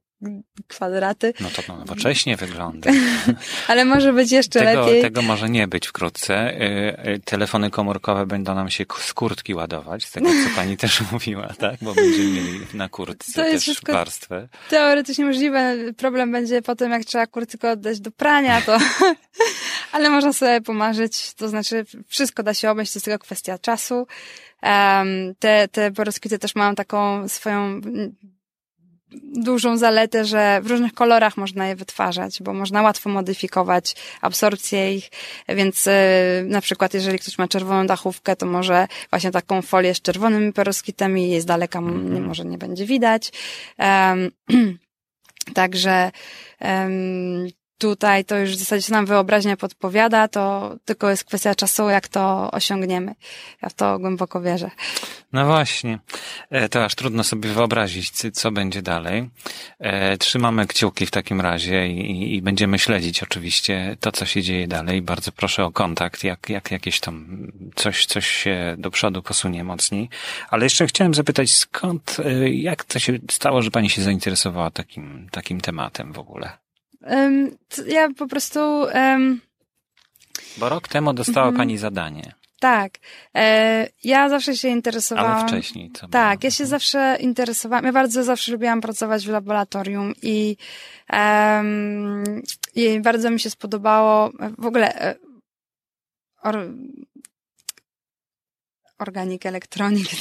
kwadraty. 0.69 1.35
No 1.41 1.49
to 1.51 1.77
nowocześnie 1.77 2.37
wygląda. 2.37 2.91
Ale 3.69 3.85
może 3.85 4.13
być 4.13 4.33
jeszcze 4.33 4.61
tego, 4.61 4.87
lepiej. 4.87 5.03
Tego 5.03 5.23
może 5.23 5.49
nie 5.49 5.69
być 5.69 5.87
wkrótce. 5.87 6.55
Y, 6.55 7.09
y, 7.09 7.21
telefony 7.25 7.71
komórkowe 7.71 8.27
będą 8.27 8.55
nam 8.55 8.71
się 8.71 8.85
z 8.99 9.15
kurtki 9.15 9.55
ładować, 9.55 10.05
z 10.05 10.11
tego 10.11 10.29
co 10.29 10.55
pani 10.57 10.77
też 10.77 11.03
mówiła, 11.13 11.49
tak? 11.59 11.77
Bo 11.83 11.95
będziemy 11.95 12.31
mieli 12.31 12.61
na 12.75 12.89
kurtce 12.89 13.33
to 13.33 13.49
jest 13.49 13.67
też 13.67 13.81
warstwę. 13.83 14.49
Teoretycznie 14.69 15.25
możliwe. 15.25 15.77
Problem 15.97 16.33
będzie 16.33 16.63
potem, 16.63 16.93
jak 16.93 17.05
trzeba 17.05 17.27
kurtkę 17.27 17.71
oddać 17.71 18.01
do 18.01 18.11
prania, 18.11 18.61
to... 18.61 18.79
Ale 19.93 20.11
można 20.11 20.33
sobie 20.33 20.61
pomarzyć. 20.61 21.35
To 21.35 21.49
znaczy, 21.49 21.85
wszystko 22.09 22.43
da 22.43 22.55
się 22.55 22.71
obejść, 22.71 22.93
to 22.93 22.97
jest 22.97 23.05
tylko 23.05 23.25
kwestia 23.25 23.59
czasu. 23.59 24.07
Um, 24.63 25.35
te, 25.39 25.69
te 25.69 25.93
poroskity 25.93 26.39
też 26.39 26.55
mają 26.55 26.75
taką 26.75 27.29
swoją 27.29 27.81
dużą 29.23 29.77
zaletę, 29.77 30.25
że 30.25 30.61
w 30.63 30.67
różnych 30.67 30.95
kolorach 30.95 31.37
można 31.37 31.69
je 31.69 31.77
wytwarzać, 31.77 32.43
bo 32.43 32.53
można 32.53 32.83
łatwo 32.83 33.11
modyfikować 33.11 33.97
absorpcję 34.21 34.95
ich, 34.95 35.11
więc 35.49 35.87
y, 35.87 35.91
na 36.47 36.61
przykład 36.61 36.95
jeżeli 36.95 37.19
ktoś 37.19 37.39
ma 37.39 37.49
czerwoną 37.49 37.87
dachówkę, 37.87 38.37
to 38.37 38.47
może 38.47 38.89
właśnie 39.11 39.31
taką 39.31 39.63
folię 39.63 39.95
z 39.95 40.03
czerwonymi 40.03 40.53
peroskitami, 40.53 41.31
jej 41.31 41.41
z 41.41 41.45
daleka 41.45 41.79
mm 41.79 42.15
-hmm. 42.15 42.27
może 42.27 42.45
nie 42.45 42.59
będzie 42.59 42.87
widać. 42.87 43.33
Um, 43.79 44.31
także 45.55 46.11
um, 46.61 47.49
tutaj 47.83 48.25
to 48.25 48.39
już 48.39 48.51
w 48.51 48.59
zasadzie 48.59 48.93
nam 48.93 49.07
wyobraźnia 49.07 49.57
podpowiada, 49.57 50.29
to 50.29 50.75
tylko 50.85 51.11
jest 51.11 51.25
kwestia 51.25 51.55
czasu, 51.55 51.89
jak 51.89 52.09
to 52.09 52.51
osiągniemy. 52.51 53.15
Ja 53.63 53.69
w 53.69 53.75
to 53.75 53.99
głęboko 53.99 54.41
wierzę. 54.41 54.71
No 55.33 55.47
właśnie. 55.47 55.99
E, 56.51 56.69
to 56.69 56.85
aż 56.85 56.95
trudno 56.95 57.25
sobie 57.25 57.49
wyobrazić, 57.49 58.11
co 58.33 58.51
będzie 58.51 58.83
dalej. 58.83 59.31
E, 59.79 60.17
trzymamy 60.17 60.67
kciuki 60.67 61.07
w 61.07 61.11
takim 61.11 61.41
razie 61.41 61.89
i, 61.89 62.35
i 62.35 62.43
będziemy 62.43 62.79
śledzić 62.79 63.23
oczywiście 63.23 63.97
to, 64.01 64.13
co 64.13 64.27
się 64.27 64.43
dzieje 64.43 64.69
dalej. 64.69 65.03
Bardzo 65.03 65.33
proszę 65.33 65.65
o 65.65 65.73
kontakt, 65.73 66.25
jak, 66.25 66.49
jak 66.49 66.71
jakieś 66.71 67.01
tam 67.01 67.47
coś, 67.75 68.07
coś 68.07 68.27
się 68.27 68.75
do 68.79 68.91
przodu 68.91 69.23
posunie 69.23 69.65
mocniej. 69.65 70.09
Ale 70.51 70.65
jeszcze 70.65 70.87
chciałem 70.87 71.15
zapytać, 71.15 71.53
skąd, 71.53 72.17
e, 72.25 72.51
jak 72.51 72.85
to 72.85 72.99
się 72.99 73.19
stało, 73.31 73.63
że 73.63 73.71
pani 73.71 73.91
się 73.91 74.03
zainteresowała 74.03 74.71
takim, 74.71 75.29
takim 75.31 75.61
tematem 75.61 76.13
w 76.13 76.19
ogóle? 76.19 76.62
Um, 77.07 77.57
ja 77.87 78.09
po 78.19 78.27
prostu. 78.27 78.61
Um, 78.95 79.41
Bo 80.57 80.69
rok 80.69 80.89
temu 80.89 81.13
dostała 81.13 81.49
mm, 81.49 81.57
pani 81.57 81.79
zadanie. 81.79 82.33
Tak. 82.61 82.93
E, 83.35 83.89
ja 84.05 84.29
zawsze 84.29 84.57
się 84.57 84.69
interesowałam. 84.69 85.33
Ale 85.33 85.49
wcześniej 85.49 85.91
co 85.91 86.09
Tak, 86.09 86.39
było? 86.39 86.47
ja 86.47 86.51
się 86.51 86.67
zawsze 86.67 87.17
interesowałam. 87.21 87.85
Ja 87.85 87.93
bardzo 87.93 88.25
zawsze 88.25 88.53
lubiłam 88.53 88.81
pracować 88.81 89.27
w 89.27 89.31
laboratorium 89.31 90.13
i, 90.23 90.57
um, 91.13 92.43
i 92.75 93.01
bardzo 93.01 93.31
mi 93.31 93.41
się 93.41 93.51
spodobało 93.51 94.31
w 94.59 94.67
ogóle. 94.67 95.01
E, 95.01 95.15
or, 96.43 96.69
organik, 99.03 99.47
elektronik. 99.47 100.09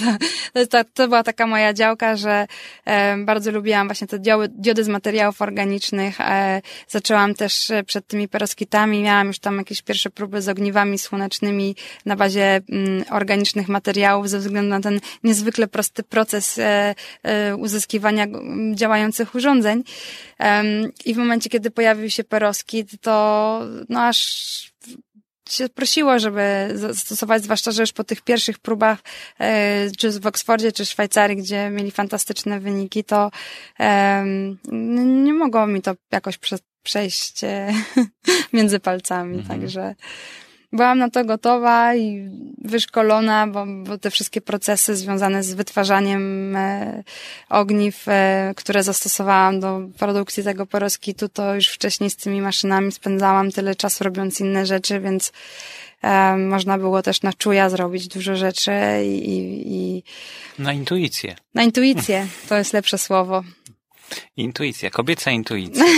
To, 0.53 0.67
to, 0.67 0.83
to, 0.93 1.07
była 1.07 1.23
taka 1.23 1.47
moja 1.47 1.73
działka, 1.73 2.15
że 2.15 2.47
e, 2.85 3.17
bardzo 3.17 3.51
lubiłam 3.51 3.87
właśnie 3.87 4.07
te 4.07 4.19
dioły, 4.19 4.49
diody 4.49 4.83
z 4.83 4.87
materiałów 4.87 5.41
organicznych. 5.41 6.21
E, 6.21 6.61
zaczęłam 6.87 7.33
też 7.33 7.71
e, 7.71 7.83
przed 7.83 8.07
tymi 8.07 8.27
peroskitami, 8.27 9.01
miałam 9.01 9.27
już 9.27 9.39
tam 9.39 9.57
jakieś 9.57 9.81
pierwsze 9.81 10.09
próby 10.09 10.41
z 10.41 10.49
ogniwami 10.49 10.99
słonecznymi 10.99 11.75
na 12.05 12.15
bazie 12.15 12.55
m, 12.55 12.63
mm, 12.69 13.03
organicznych 13.09 13.67
materiałów 13.67 14.29
ze 14.29 14.39
względu 14.39 14.69
na 14.69 14.79
ten 14.79 14.99
niezwykle 15.23 15.67
prosty 15.67 16.03
proces 16.03 16.59
e, 16.59 16.95
e, 17.23 17.55
uzyskiwania 17.55 18.27
działających 18.73 19.35
urządzeń. 19.35 19.83
I 21.05 21.13
w 21.13 21.17
momencie, 21.17 21.49
kiedy 21.49 21.71
pojawił 21.71 22.09
się 22.09 22.23
peroskit, 22.23 23.01
to 23.01 23.61
no 23.89 24.03
aż 24.03 24.70
się 25.53 25.69
prosiło, 25.69 26.19
żeby 26.19 26.69
zastosować, 26.73 27.43
zwłaszcza, 27.43 27.71
że 27.71 27.83
już 27.83 27.91
po 27.91 28.03
tych 28.03 28.21
pierwszych 28.21 28.59
próbach, 28.59 28.99
e, 29.39 29.91
czy 29.97 30.19
w 30.19 30.27
Oksfordzie, 30.27 30.71
czy 30.71 30.85
w 30.85 30.89
Szwajcarii, 30.89 31.37
gdzie 31.37 31.69
mieli 31.69 31.91
fantastyczne 31.91 32.59
wyniki, 32.59 33.03
to 33.03 33.31
nie 34.71 35.33
mogło 35.33 35.67
mi 35.67 35.81
to 35.81 35.93
jakoś 36.11 36.39
przejść 36.83 37.43
e, 37.43 37.73
między 38.53 38.79
palcami, 38.79 39.37
mhm. 39.37 39.61
także 39.61 39.95
byłam 40.73 40.97
na 40.97 41.09
to 41.09 41.25
gotowa 41.25 41.95
i 41.95 42.29
wyszkolona, 42.57 43.47
bo, 43.47 43.65
bo 43.65 43.97
te 43.97 44.11
wszystkie 44.11 44.41
procesy 44.41 44.95
związane 44.95 45.43
z 45.43 45.53
wytwarzaniem 45.53 46.55
e, 46.55 47.03
ogniw, 47.49 48.07
e, 48.07 48.53
które 48.57 48.83
zastosowałam 48.83 49.59
do 49.59 49.81
produkcji 49.97 50.43
tego 50.43 50.65
poroskitu, 50.65 51.29
to 51.29 51.55
już 51.55 51.67
wcześniej 51.67 52.09
z 52.09 52.15
tymi 52.15 52.41
maszynami 52.41 52.91
spędzałam 52.91 53.51
tyle 53.51 53.75
czasu 53.75 54.03
robiąc 54.03 54.39
inne 54.39 54.65
rzeczy, 54.65 54.99
więc 54.99 55.31
e, 56.01 56.37
można 56.37 56.77
było 56.77 57.01
też 57.01 57.21
na 57.21 57.33
czuja 57.33 57.69
zrobić 57.69 58.07
dużo 58.07 58.35
rzeczy 58.35 58.71
i, 59.05 59.29
i, 59.29 59.73
i 59.73 60.03
na 60.59 60.73
intuicję. 60.73 61.35
Na 61.53 61.63
intuicję, 61.63 62.27
to 62.49 62.57
jest 62.57 62.73
lepsze 62.73 62.97
słowo. 62.97 63.43
Intuicja, 64.37 64.89
kobieca 64.89 65.31
intuicja. 65.31 65.85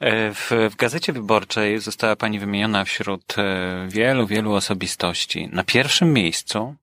E, 0.00 0.34
w, 0.34 0.50
w 0.70 0.76
Gazecie 0.76 1.12
Wyborczej 1.12 1.78
została 1.78 2.16
Pani 2.16 2.38
wymieniona 2.38 2.84
wśród 2.84 3.38
e, 3.38 3.86
wielu, 3.88 4.26
wielu 4.26 4.52
osobistości. 4.52 5.48
Na 5.52 5.64
pierwszym 5.64 6.12
miejscu, 6.12 6.74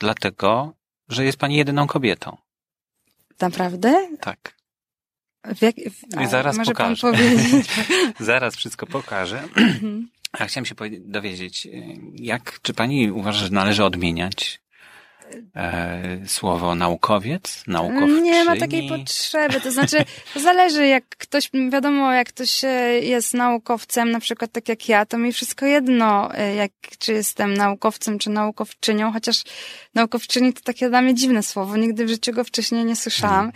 dlatego, 0.00 0.72
że 1.08 1.24
jest 1.24 1.38
Pani 1.38 1.56
jedyną 1.56 1.86
kobietą. 1.86 2.36
Naprawdę? 3.40 4.08
Tak. 4.20 4.56
W 5.44 5.62
jak, 5.62 5.74
w, 5.76 6.30
Zaraz 6.30 6.56
pokażę. 6.66 7.12
Zaraz 8.20 8.56
wszystko 8.56 8.86
pokażę. 8.86 9.42
Mhm. 9.56 10.08
A 10.32 10.44
chciałem 10.44 10.66
się 10.66 10.74
dowiedzieć, 11.00 11.66
e, 11.66 11.70
jak, 12.14 12.60
czy 12.62 12.74
Pani 12.74 13.10
uważa, 13.10 13.38
że 13.38 13.50
należy 13.50 13.84
odmieniać 13.84 14.63
słowo 16.26 16.74
naukowiec, 16.74 17.64
naukowczyni? 17.66 18.22
Nie 18.22 18.44
ma 18.44 18.56
takiej 18.56 18.88
potrzeby, 18.88 19.60
to 19.60 19.70
znaczy 19.70 19.96
to 20.34 20.40
zależy 20.40 20.86
jak 20.86 21.04
ktoś, 21.08 21.50
wiadomo 21.72 22.12
jak 22.12 22.28
ktoś 22.28 22.64
e, 22.64 22.68
jest 23.00 23.34
naukowcem, 23.34 24.10
na 24.10 24.20
przykład 24.20 24.52
tak 24.52 24.68
jak 24.68 24.88
ja, 24.88 25.06
to 25.06 25.18
mi 25.18 25.32
wszystko 25.32 25.66
jedno, 25.66 26.34
e, 26.34 26.54
jak, 26.54 26.72
czy 26.98 27.12
jestem 27.12 27.54
naukowcem, 27.54 28.18
czy 28.18 28.30
naukowczynią, 28.30 29.12
chociaż 29.12 29.42
naukowczyni 29.94 30.52
to 30.52 30.60
takie 30.64 30.88
dla 30.88 31.02
mnie 31.02 31.14
dziwne 31.14 31.42
słowo, 31.42 31.76
nigdy 31.76 32.04
w 32.04 32.08
życiu 32.08 32.32
go 32.32 32.44
wcześniej 32.44 32.84
nie 32.84 32.96
słyszałam. 32.96 33.36
Hmm. 33.36 33.52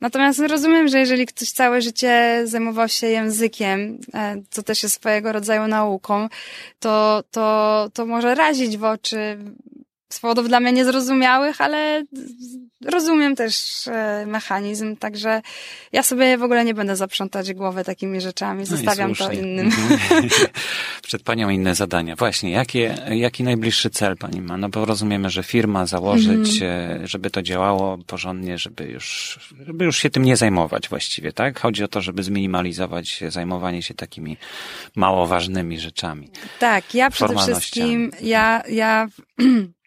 Natomiast 0.00 0.38
rozumiem, 0.38 0.88
że 0.88 0.98
jeżeli 0.98 1.26
ktoś 1.26 1.50
całe 1.50 1.82
życie 1.82 2.42
zajmował 2.44 2.88
się 2.88 3.06
językiem, 3.06 3.98
e, 4.14 4.42
co 4.50 4.62
też 4.62 4.82
jest 4.82 4.94
swojego 4.94 5.32
rodzaju 5.32 5.66
nauką, 5.66 6.28
to, 6.78 7.22
to, 7.30 7.88
to 7.94 8.06
może 8.06 8.34
razić 8.34 8.76
w 8.76 8.84
oczy 8.84 9.38
z 10.08 10.20
powodów 10.20 10.48
dla 10.48 10.60
mnie 10.60 10.72
niezrozumiałych, 10.72 11.60
ale 11.60 12.04
rozumiem 12.84 13.36
też 13.36 13.86
e, 13.88 14.24
mechanizm, 14.26 14.96
także 14.96 15.42
ja 15.92 16.02
sobie 16.02 16.38
w 16.38 16.42
ogóle 16.42 16.64
nie 16.64 16.74
będę 16.74 16.96
zaprzątać 16.96 17.52
głowy 17.52 17.84
takimi 17.84 18.20
rzeczami, 18.20 18.60
no 18.60 18.66
zostawiam 18.66 19.14
to 19.14 19.32
innym. 19.32 19.66
Mhm. 19.66 20.28
Przed 21.02 21.22
Panią 21.22 21.48
inne 21.50 21.74
zadania. 21.74 22.16
Właśnie, 22.16 22.50
jakie, 22.50 22.98
jaki 23.10 23.44
najbliższy 23.44 23.90
cel 23.90 24.16
Pani 24.16 24.40
ma? 24.40 24.56
No 24.56 24.68
bo 24.68 24.84
rozumiemy, 24.84 25.30
że 25.30 25.42
firma 25.42 25.86
założyć, 25.86 26.62
mhm. 26.62 27.06
żeby 27.06 27.30
to 27.30 27.42
działało 27.42 27.98
porządnie, 28.06 28.58
żeby 28.58 28.84
już, 28.84 29.38
żeby 29.66 29.84
już 29.84 29.98
się 29.98 30.10
tym 30.10 30.24
nie 30.24 30.36
zajmować 30.36 30.88
właściwie, 30.88 31.32
tak? 31.32 31.60
Chodzi 31.60 31.84
o 31.84 31.88
to, 31.88 32.00
żeby 32.00 32.22
zminimalizować 32.22 33.20
zajmowanie 33.28 33.82
się 33.82 33.94
takimi 33.94 34.36
mało 34.96 35.26
ważnymi 35.26 35.80
rzeczami. 35.80 36.30
Tak, 36.58 36.94
ja 36.94 37.10
przede 37.10 37.36
wszystkim, 37.38 38.10
ja, 38.20 38.62
ja 38.68 39.08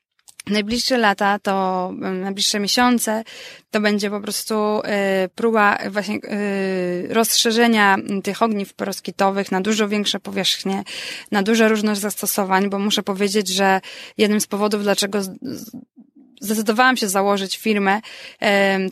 Najbliższe 0.47 0.97
lata, 0.97 1.39
to 1.39 1.91
najbliższe 1.99 2.59
miesiące, 2.59 3.23
to 3.71 3.81
będzie 3.81 4.09
po 4.09 4.21
prostu 4.21 4.55
y, 5.25 5.29
próba 5.35 5.77
właśnie 5.89 6.15
y, 6.15 7.13
rozszerzenia 7.13 7.97
tych 8.23 8.41
ogniw 8.41 8.73
poroskitowych 8.73 9.51
na 9.51 9.61
dużo 9.61 9.87
większe 9.87 10.19
powierzchnie, 10.19 10.83
na 11.31 11.43
dużo 11.43 11.67
różność 11.67 12.01
zastosowań, 12.01 12.69
bo 12.69 12.79
muszę 12.79 13.03
powiedzieć, 13.03 13.47
że 13.47 13.81
jednym 14.17 14.41
z 14.41 14.47
powodów, 14.47 14.83
dlaczego 14.83 15.21
zdecydowałam 16.41 16.97
się 16.97 17.09
założyć 17.09 17.57
firmę, 17.57 18.01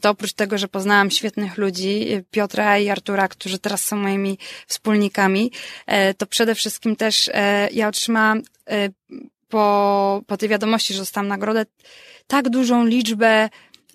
to 0.02 0.10
oprócz 0.10 0.34
tego, 0.34 0.58
że 0.58 0.68
poznałam 0.68 1.12
świetnych 1.12 1.58
ludzi, 1.58 2.08
Piotra 2.32 2.78
i 2.78 2.90
Artura, 2.90 3.28
którzy 3.28 3.60
teraz 3.60 3.86
są 3.86 3.96
moimi 3.96 4.38
wspólnikami, 4.68 5.52
e, 5.88 6.14
to 6.14 6.26
przede 6.26 6.56
wszystkim 6.56 6.96
też 6.96 7.30
e, 7.34 7.70
ja 7.72 7.88
otrzymałam 7.88 8.42
e, 8.70 8.90
po, 9.50 10.22
po 10.28 10.38
tej 10.38 10.50
wiadomości, 10.50 10.94
że 10.94 11.00
dostałam 11.00 11.28
nagrodę, 11.28 11.66
tak 12.28 12.50
dużą 12.50 12.86
liczbę 12.86 13.50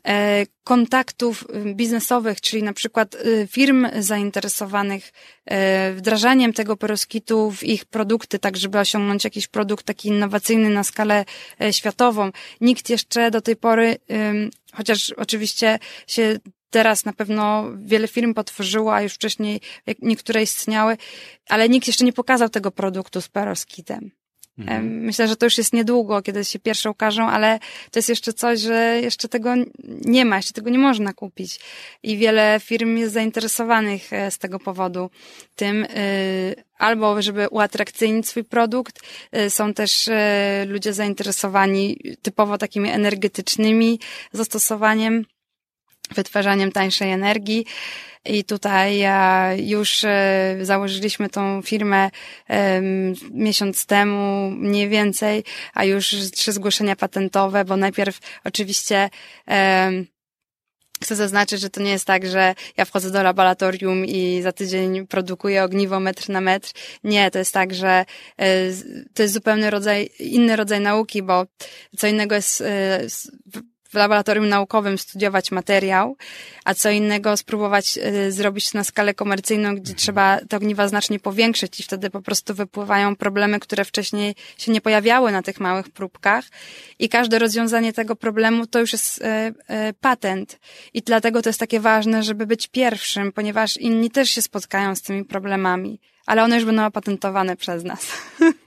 e, 0.07 0.47
kontaktów 0.64 1.45
biznesowych, 1.75 2.40
czyli 2.40 2.62
na 2.62 2.73
przykład 2.73 3.14
y, 3.14 3.49
firm 3.51 3.87
zainteresowanych 3.99 5.12
e, 5.47 5.93
wdrażaniem 5.93 6.53
tego 6.53 6.77
peroskitu 6.77 7.51
w 7.51 7.62
ich 7.62 7.85
produkty, 7.85 8.38
tak 8.38 8.57
żeby 8.57 8.79
osiągnąć 8.79 9.25
jakiś 9.25 9.49
produkt 9.49 9.87
taki 9.87 10.09
innowacyjny 10.09 10.71
na 10.71 10.85
skalę 10.85 11.25
e, 11.61 11.73
światową. 11.73 12.31
Nikt 12.61 12.90
jeszcze 12.90 13.31
do 13.31 13.40
tej 13.40 13.57
pory, 13.57 13.97
chociaż 14.73 15.11
oczywiście 15.11 15.79
się 16.07 16.38
teraz 16.71 17.05
na 17.05 17.12
pewno 17.12 17.64
wiele 17.79 18.09
firm 18.09 18.35
potworzyło, 18.35 18.95
a 18.95 19.03
już 19.03 19.14
wcześniej 19.14 19.61
niektóre 20.03 20.43
istniały, 20.43 20.97
ale 21.49 21.69
nikt 21.69 21.87
jeszcze 21.87 22.05
nie 22.05 22.12
pokazał 22.12 22.49
tego 22.49 22.71
produktu 22.71 23.21
z 23.21 23.29
peroskitem. 23.29 24.11
Mhm. 24.59 25.01
Myślę, 25.01 25.29
że 25.29 25.37
to 25.37 25.47
już 25.47 25.59
jest 25.59 25.73
niedługo, 25.73 26.23
kiedy 26.23 26.45
się 26.45 26.59
pierwsze 26.59 26.90
ukażą, 26.90 27.27
ale 27.29 27.59
to 27.90 27.99
jest 27.99 28.09
jeszcze 28.09 28.33
coś, 28.33 28.61
że 28.61 29.01
jeszcze 29.03 29.29
tego 29.29 29.55
nie 30.05 30.25
ma, 30.25 30.37
jeszcze 30.37 30.53
tego 30.53 30.71
nie 30.71 30.79
można 30.79 31.12
kupić. 31.12 31.61
I 32.03 32.17
wiele 32.17 32.61
firm 32.61 32.97
jest 32.97 33.14
zainteresowanych 33.14 34.12
e, 34.12 34.31
z 34.31 34.38
tego 34.38 34.59
powodu 34.59 35.11
tym, 35.57 35.85
y, 35.85 36.64
albo 36.79 37.23
żeby 37.23 37.49
uatrakcyjnić 37.49 38.29
swój 38.29 38.45
produkt. 38.45 39.01
Y, 39.37 39.51
są 39.51 39.75
też 39.75 40.09
y, 40.09 40.12
ludzie 40.67 40.93
zainteresowani 40.93 42.01
typowo 42.23 42.59
takimi 42.59 42.90
energetycznymi 42.90 44.01
zastosowaniem, 44.33 45.25
wytwarzaniem 46.11 46.73
tańszej 46.73 47.11
energii. 47.11 47.67
I 48.27 48.45
tutaj 48.45 49.05
już 49.57 50.05
e, 50.05 50.57
założyliśmy 50.62 51.29
tą 51.29 51.62
firmę 51.62 52.11
miesiąc 53.31 53.87
temu, 53.87 54.51
mniej 54.51 54.88
więcej, 54.88 55.45
a 55.75 55.85
już 55.85 56.14
trzy 56.33 56.53
zgłoszenia 56.53 56.97
patentowe, 56.97 57.64
bo 57.64 57.77
najpierw 57.77 58.19
oczywiście 58.45 59.11
Chcę 61.03 61.17
zaznaczyć, 61.17 61.61
że 61.61 61.71
to 61.71 61.83
nie 61.83 61.90
jest 61.90 62.05
tak, 62.05 62.27
że 62.27 62.55
ja 62.77 62.85
wchodzę 62.85 63.11
do 63.11 63.23
laboratorium 63.23 64.07
i 64.07 64.43
za 64.43 64.53
tydzień 64.53 65.07
produkuję 65.07 65.64
ogniwo 65.64 66.01
metr 66.01 66.29
na 66.29 66.40
metr. 66.40 66.71
Nie, 67.05 67.31
to 67.31 67.38
jest 67.38 67.55
tak, 67.55 67.75
że 67.75 68.05
e, 68.38 68.47
to 69.14 69.23
jest 69.23 69.35
zupełnie 69.35 69.71
rodzaj, 69.71 70.11
inny 70.19 70.57
rodzaj 70.57 70.81
nauki, 70.81 71.23
bo 71.23 71.47
co 71.99 72.07
innego 72.07 72.35
jest 72.35 72.61
e, 72.61 73.01
w 73.94 73.96
laboratorium 73.96 74.48
naukowym 74.48 74.98
studiować 74.98 75.52
materiał, 75.52 76.16
a 76.64 76.74
co 76.74 76.90
innego 76.90 77.37
spróbować 77.37 77.98
y, 78.26 78.33
zrobić 78.33 78.74
na 78.74 78.85
skalę 78.85 79.14
komercyjną, 79.14 79.68
gdzie 79.68 79.80
mhm. 79.80 79.96
trzeba 79.96 80.38
te 80.48 80.57
ogniwa 80.57 80.88
znacznie 80.88 81.18
powiększyć 81.20 81.80
i 81.80 81.83
wtedy 81.83 82.11
po 82.11 82.22
prostu 82.22 82.54
wypływają 82.54 83.16
problemy, 83.16 83.61
które 83.61 83.85
wcześniej 83.85 84.35
się 84.59 84.72
nie 84.72 84.80
pojawiały 84.80 85.33
na 85.33 85.42
tych 85.42 85.61
małych 85.61 85.90
próbkach 85.90 86.44
i 86.98 87.09
każde 87.09 87.38
rozwiązanie 87.38 87.92
tego 87.92 88.16
problemu 88.16 88.66
to 88.66 88.80
już 88.80 88.92
jest 88.92 89.18
y, 89.18 89.24
y, 89.24 89.94
patent 90.00 90.59
i 90.94 91.02
dlatego 91.02 91.42
to 91.42 91.48
jest 91.48 91.61
takie 91.61 91.80
ważne, 91.80 92.22
żeby 92.22 92.46
być 92.46 92.66
pierwszym, 92.66 93.33
ponieważ 93.33 93.76
inni 93.76 94.11
też 94.11 94.30
się 94.30 94.42
spotkają 94.42 94.94
z 94.94 95.02
tymi 95.02 95.24
problemami, 95.24 96.00
ale 96.26 96.44
one 96.44 96.57
już 96.57 96.64
będą 96.64 96.87
opatentowane 96.87 97.57
przez 97.57 97.85
nas. 97.85 98.12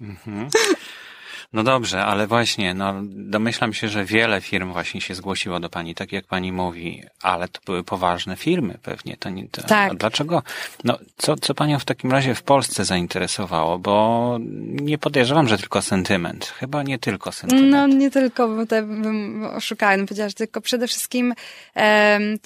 Mhm. 0.02 0.50
No 1.54 1.64
dobrze, 1.64 2.06
ale 2.06 2.28
właśnie, 2.28 2.74
no 2.74 2.94
domyślam 3.06 3.74
się, 3.74 3.88
że 3.88 4.06
wiele 4.06 4.42
firm 4.42 4.74
właśnie 4.74 5.02
się 5.02 5.16
zgłosiło 5.16 5.60
do 5.60 5.70
pani, 5.70 5.96
tak 5.96 6.12
jak 6.12 6.26
pani 6.26 6.52
mówi, 6.52 7.04
ale 7.22 7.48
to 7.48 7.60
były 7.66 7.84
poważne 7.84 8.36
firmy 8.36 8.78
pewnie. 8.84 9.18
To 9.18 9.30
nie, 9.30 9.48
to, 9.48 9.62
tak. 9.62 9.96
Dlaczego? 9.96 10.44
No, 10.84 10.98
co, 11.18 11.36
co 11.36 11.54
panią 11.54 11.80
w 11.80 11.86
takim 11.86 12.12
razie 12.12 12.36
w 12.36 12.44
Polsce 12.44 12.86
zainteresowało? 12.86 13.80
Bo 13.80 14.38
nie 14.62 14.98
podejrzewam, 14.98 15.48
że 15.48 15.58
tylko 15.58 15.82
sentyment. 15.82 16.46
Chyba 16.46 16.84
nie 16.84 17.00
tylko 17.00 17.32
sentyment. 17.32 17.72
No 17.72 17.88
nie 17.88 18.12
tylko, 18.12 18.48
bo 18.48 18.66
te 18.66 18.84
bym 18.84 19.46
oszukała, 19.46 19.98
bym 19.98 20.06
powiedziała, 20.06 20.30
że 20.30 20.36
tylko 20.36 20.62
przede 20.62 20.88
wszystkim 20.88 21.34
um, 21.76 22.38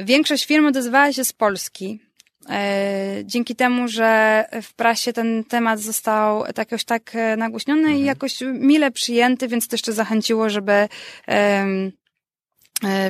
większość 0.00 0.46
firm 0.46 0.66
odezwała 0.66 1.12
się 1.12 1.24
z 1.24 1.32
Polski 1.32 2.00
dzięki 3.24 3.56
temu, 3.56 3.88
że 3.88 4.44
w 4.62 4.74
prasie 4.74 5.12
ten 5.12 5.44
temat 5.44 5.80
został 5.80 6.44
tak 6.44 6.58
jakoś 6.58 6.84
tak 6.84 7.14
e, 7.14 7.36
nagłośniony 7.36 7.80
mhm. 7.80 7.98
i 7.98 8.04
jakoś 8.04 8.40
mile 8.40 8.90
przyjęty, 8.90 9.48
więc 9.48 9.68
to 9.68 9.74
jeszcze 9.74 9.92
zachęciło, 9.92 10.50
żeby 10.50 10.88
um, 11.28 11.92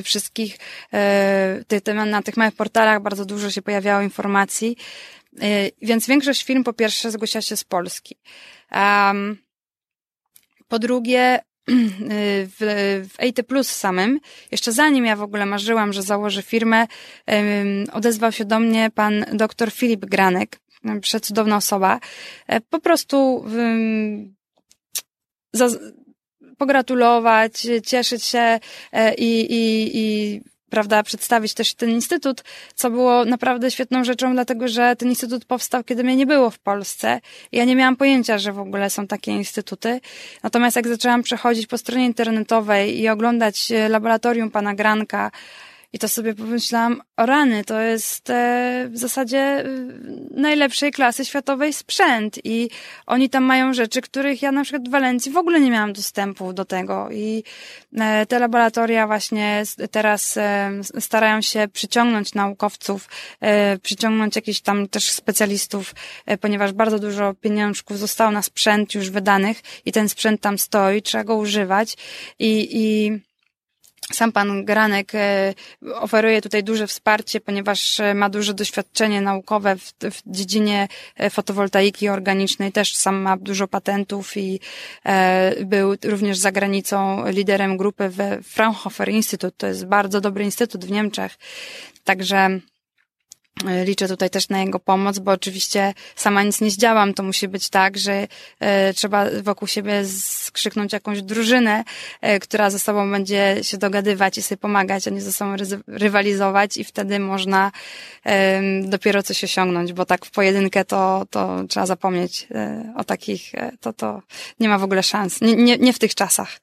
wszystkich 0.03 0.57
na 2.05 2.21
tych 2.21 2.37
małych 2.37 2.55
portalach 2.55 3.01
bardzo 3.01 3.25
dużo 3.25 3.51
się 3.51 3.61
pojawiało 3.61 4.01
informacji. 4.01 4.77
Więc 5.81 6.07
większość 6.07 6.43
firm 6.43 6.63
po 6.63 6.73
pierwsze 6.73 7.11
zgłosiła 7.11 7.41
się 7.41 7.57
z 7.57 7.63
Polski. 7.63 8.17
Po 10.67 10.79
drugie, 10.79 11.39
w, 12.57 13.07
w 13.09 13.19
AT 13.19 13.45
Plus 13.47 13.71
samym, 13.71 14.19
jeszcze 14.51 14.71
zanim 14.71 15.05
ja 15.05 15.15
w 15.15 15.21
ogóle 15.21 15.45
marzyłam, 15.45 15.93
że 15.93 16.01
założę 16.01 16.41
firmę, 16.41 16.87
odezwał 17.93 18.31
się 18.31 18.45
do 18.45 18.59
mnie 18.59 18.91
pan 18.95 19.25
dr 19.33 19.71
Filip 19.71 20.05
Granek, 20.05 20.59
przecudowna 21.01 21.57
osoba. 21.57 21.99
E, 22.47 22.61
po 22.61 22.79
prostu 22.79 23.45
pogratulować, 26.57 27.67
cieszyć 27.85 28.23
się 28.23 28.59
e, 28.91 29.13
i, 29.15 29.53
i, 29.53 29.91
i 29.93 30.41
prawda, 30.69 31.03
przedstawić 31.03 31.53
też 31.53 31.73
ten 31.73 31.89
instytut, 31.89 32.43
co 32.75 32.91
było 32.91 33.25
naprawdę 33.25 33.71
świetną 33.71 34.03
rzeczą, 34.03 34.33
dlatego 34.33 34.67
że 34.67 34.95
ten 34.95 35.09
instytut 35.09 35.45
powstał, 35.45 35.83
kiedy 35.83 36.03
mnie 36.03 36.15
nie 36.15 36.25
było 36.25 36.49
w 36.49 36.59
Polsce. 36.59 37.21
Ja 37.51 37.65
nie 37.65 37.75
miałam 37.75 37.95
pojęcia, 37.95 38.37
że 38.37 38.51
w 38.51 38.59
ogóle 38.59 38.89
są 38.89 39.07
takie 39.07 39.31
instytuty. 39.31 40.01
Natomiast 40.43 40.75
jak 40.75 40.87
zaczęłam 40.87 41.23
przechodzić 41.23 41.67
po 41.67 41.77
stronie 41.77 42.05
internetowej 42.05 42.99
i 42.99 43.09
oglądać 43.09 43.71
e, 43.71 43.89
laboratorium 43.89 44.51
pana 44.51 44.75
Granka, 44.75 45.31
i 45.93 45.99
to 45.99 46.07
sobie 46.07 46.33
pomyślałam, 46.33 47.01
o 47.17 47.25
rany, 47.25 47.63
to 47.63 47.81
jest 47.81 48.29
e, 48.29 48.87
w 48.89 48.97
zasadzie 48.97 49.37
e, 49.37 49.63
najlepszej 50.31 50.91
klasy 50.91 51.25
światowej 51.25 51.73
sprzęt. 51.73 52.39
I 52.43 52.69
oni 53.05 53.29
tam 53.29 53.43
mają 53.43 53.73
rzeczy, 53.73 54.01
których 54.01 54.41
ja 54.41 54.51
na 54.51 54.63
przykład 54.63 54.87
w 54.87 54.91
Walencji 54.91 55.31
w 55.31 55.37
ogóle 55.37 55.59
nie 55.59 55.71
miałam 55.71 55.93
dostępu 55.93 56.53
do 56.53 56.65
tego. 56.65 57.09
I 57.11 57.43
e, 57.97 58.25
te 58.25 58.39
laboratoria 58.39 59.07
właśnie 59.07 59.63
teraz 59.91 60.39
starają 60.99 61.41
się 61.41 61.67
przyciągnąć 61.73 62.33
naukowców, 62.33 63.09
przyciągnąć 63.81 64.35
jakichś 64.35 64.59
tam 64.59 64.87
też 64.87 65.11
specjalistów, 65.11 65.95
ponieważ 66.41 66.73
bardzo 66.73 66.99
dużo 66.99 67.33
pieniążków 67.33 67.99
zostało 67.99 68.31
na 68.31 68.41
sprzęt 68.41 68.95
już 68.95 69.09
wydanych 69.09 69.61
i 69.85 69.91
ten 69.91 70.09
sprzęt 70.09 70.41
tam 70.41 70.57
stoi, 70.57 71.01
trzeba 71.01 71.23
go 71.23 71.35
używać. 71.35 71.97
I, 72.39 72.67
i 72.71 73.11
sam 74.13 74.31
pan 74.31 74.65
Granek 74.65 75.15
e, 75.15 75.53
oferuje 75.93 76.41
tutaj 76.41 76.63
duże 76.63 76.87
wsparcie, 76.87 77.41
ponieważ 77.41 77.99
e, 77.99 78.13
ma 78.13 78.29
duże 78.29 78.53
doświadczenie 78.53 79.21
naukowe 79.21 79.75
w, 79.75 79.93
w 80.11 80.21
dziedzinie 80.25 80.87
e, 81.15 81.29
fotowoltaiki 81.29 82.09
organicznej. 82.09 82.71
Też 82.71 82.95
sam 82.95 83.15
ma 83.15 83.37
dużo 83.37 83.67
patentów 83.67 84.37
i 84.37 84.59
był 85.65 85.95
również 86.03 86.37
za 86.37 86.51
granicą 86.51 87.23
liderem 87.31 87.77
grupy 87.77 88.09
we 88.09 88.41
Fraunhofer 88.43 89.09
Institute. 89.09 89.57
To 89.57 89.67
jest 89.67 89.85
bardzo 89.85 90.21
dobry 90.21 90.43
instytut 90.43 90.85
w 90.85 90.91
Niemczech. 90.91 91.35
Także 92.03 92.59
Liczę 93.85 94.07
tutaj 94.07 94.29
też 94.29 94.49
na 94.49 94.61
jego 94.61 94.79
pomoc, 94.79 95.19
bo 95.19 95.31
oczywiście 95.31 95.93
sama 96.15 96.43
nic 96.43 96.61
nie 96.61 96.71
zdziałam. 96.71 97.13
To 97.13 97.23
musi 97.23 97.47
być 97.47 97.69
tak, 97.69 97.97
że 97.97 98.27
e, 98.59 98.93
trzeba 98.93 99.25
wokół 99.43 99.67
siebie 99.67 100.05
skrzyknąć 100.05 100.93
jakąś 100.93 101.21
drużynę, 101.21 101.83
e, 102.21 102.39
która 102.39 102.69
ze 102.69 102.79
sobą 102.79 103.11
będzie 103.11 103.55
się 103.61 103.77
dogadywać 103.77 104.37
i 104.37 104.41
sobie 104.41 104.57
pomagać, 104.57 105.07
a 105.07 105.11
nie 105.11 105.21
ze 105.21 105.33
sobą 105.33 105.55
rywalizować 105.87 106.77
i 106.77 106.83
wtedy 106.83 107.19
można 107.19 107.71
e, 108.25 108.61
dopiero 108.81 109.23
coś 109.23 109.43
osiągnąć, 109.43 109.93
bo 109.93 110.05
tak 110.05 110.25
w 110.25 110.31
pojedynkę 110.31 110.85
to, 110.85 111.25
to 111.29 111.63
trzeba 111.69 111.85
zapomnieć 111.85 112.47
e, 112.51 112.93
o 112.97 113.03
takich, 113.03 113.55
e, 113.55 113.71
to, 113.79 113.93
to 113.93 114.21
nie 114.59 114.69
ma 114.69 114.77
w 114.77 114.83
ogóle 114.83 115.03
szans. 115.03 115.41
Nie, 115.41 115.55
nie, 115.55 115.77
nie 115.77 115.93
w 115.93 115.99
tych 115.99 116.15
czasach. 116.15 116.59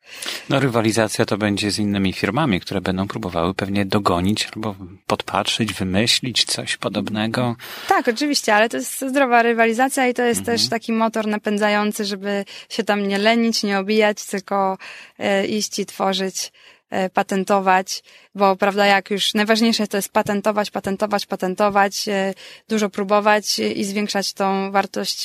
No 0.48 0.60
rywalizacja 0.60 1.24
to 1.24 1.38
będzie 1.38 1.70
z 1.70 1.78
innymi 1.78 2.12
firmami, 2.12 2.60
które 2.60 2.80
będą 2.80 3.08
próbowały 3.08 3.54
pewnie 3.54 3.86
dogonić 3.86 4.48
albo 4.54 4.74
podpatrzeć, 5.06 5.72
wymyślić 5.74 6.44
coś 6.44 6.81
podobnego. 6.82 7.56
Tak, 7.88 8.08
oczywiście, 8.08 8.54
ale 8.54 8.68
to 8.68 8.76
jest 8.76 9.00
zdrowa 9.00 9.42
rywalizacja 9.42 10.08
i 10.08 10.14
to 10.14 10.22
jest 10.22 10.40
mhm. 10.40 10.58
też 10.58 10.68
taki 10.68 10.92
motor 10.92 11.26
napędzający, 11.26 12.04
żeby 12.04 12.44
się 12.68 12.84
tam 12.84 13.08
nie 13.08 13.18
lenić, 13.18 13.62
nie 13.62 13.78
obijać, 13.78 14.24
tylko 14.24 14.78
e, 15.18 15.46
iść 15.46 15.78
i 15.78 15.86
tworzyć 15.86 16.52
E, 16.92 17.10
patentować, 17.10 18.02
bo 18.34 18.56
prawda, 18.56 18.86
jak 18.86 19.10
już 19.10 19.34
najważniejsze 19.34 19.86
to 19.86 19.96
jest 19.96 20.12
patentować, 20.12 20.70
patentować, 20.70 21.26
patentować, 21.26 22.08
e, 22.08 22.34
dużo 22.68 22.90
próbować 22.90 23.58
i 23.58 23.84
zwiększać 23.84 24.32
tą 24.32 24.70
wartość 24.70 25.24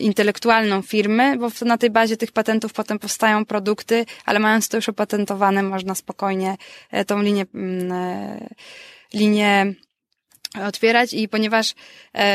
intelektualną 0.00 0.82
firmy, 0.82 1.36
bo 1.38 1.48
na 1.64 1.78
tej 1.78 1.90
bazie 1.90 2.16
tych 2.16 2.32
patentów 2.32 2.72
potem 2.72 2.98
powstają 2.98 3.44
produkty, 3.44 4.06
ale 4.24 4.38
mając 4.38 4.68
to 4.68 4.76
już 4.76 4.88
opatentowane, 4.88 5.62
można 5.62 5.94
spokojnie 5.94 6.56
tą 7.06 7.22
linię, 7.22 7.46
mm, 7.54 8.48
linię 9.14 9.74
otwierać 10.66 11.12
i 11.12 11.28
ponieważ 11.28 11.74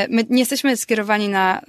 my 0.09 0.25
nie 0.29 0.39
jesteśmy 0.39 0.77
skierowani 0.77 1.29
na 1.29 1.61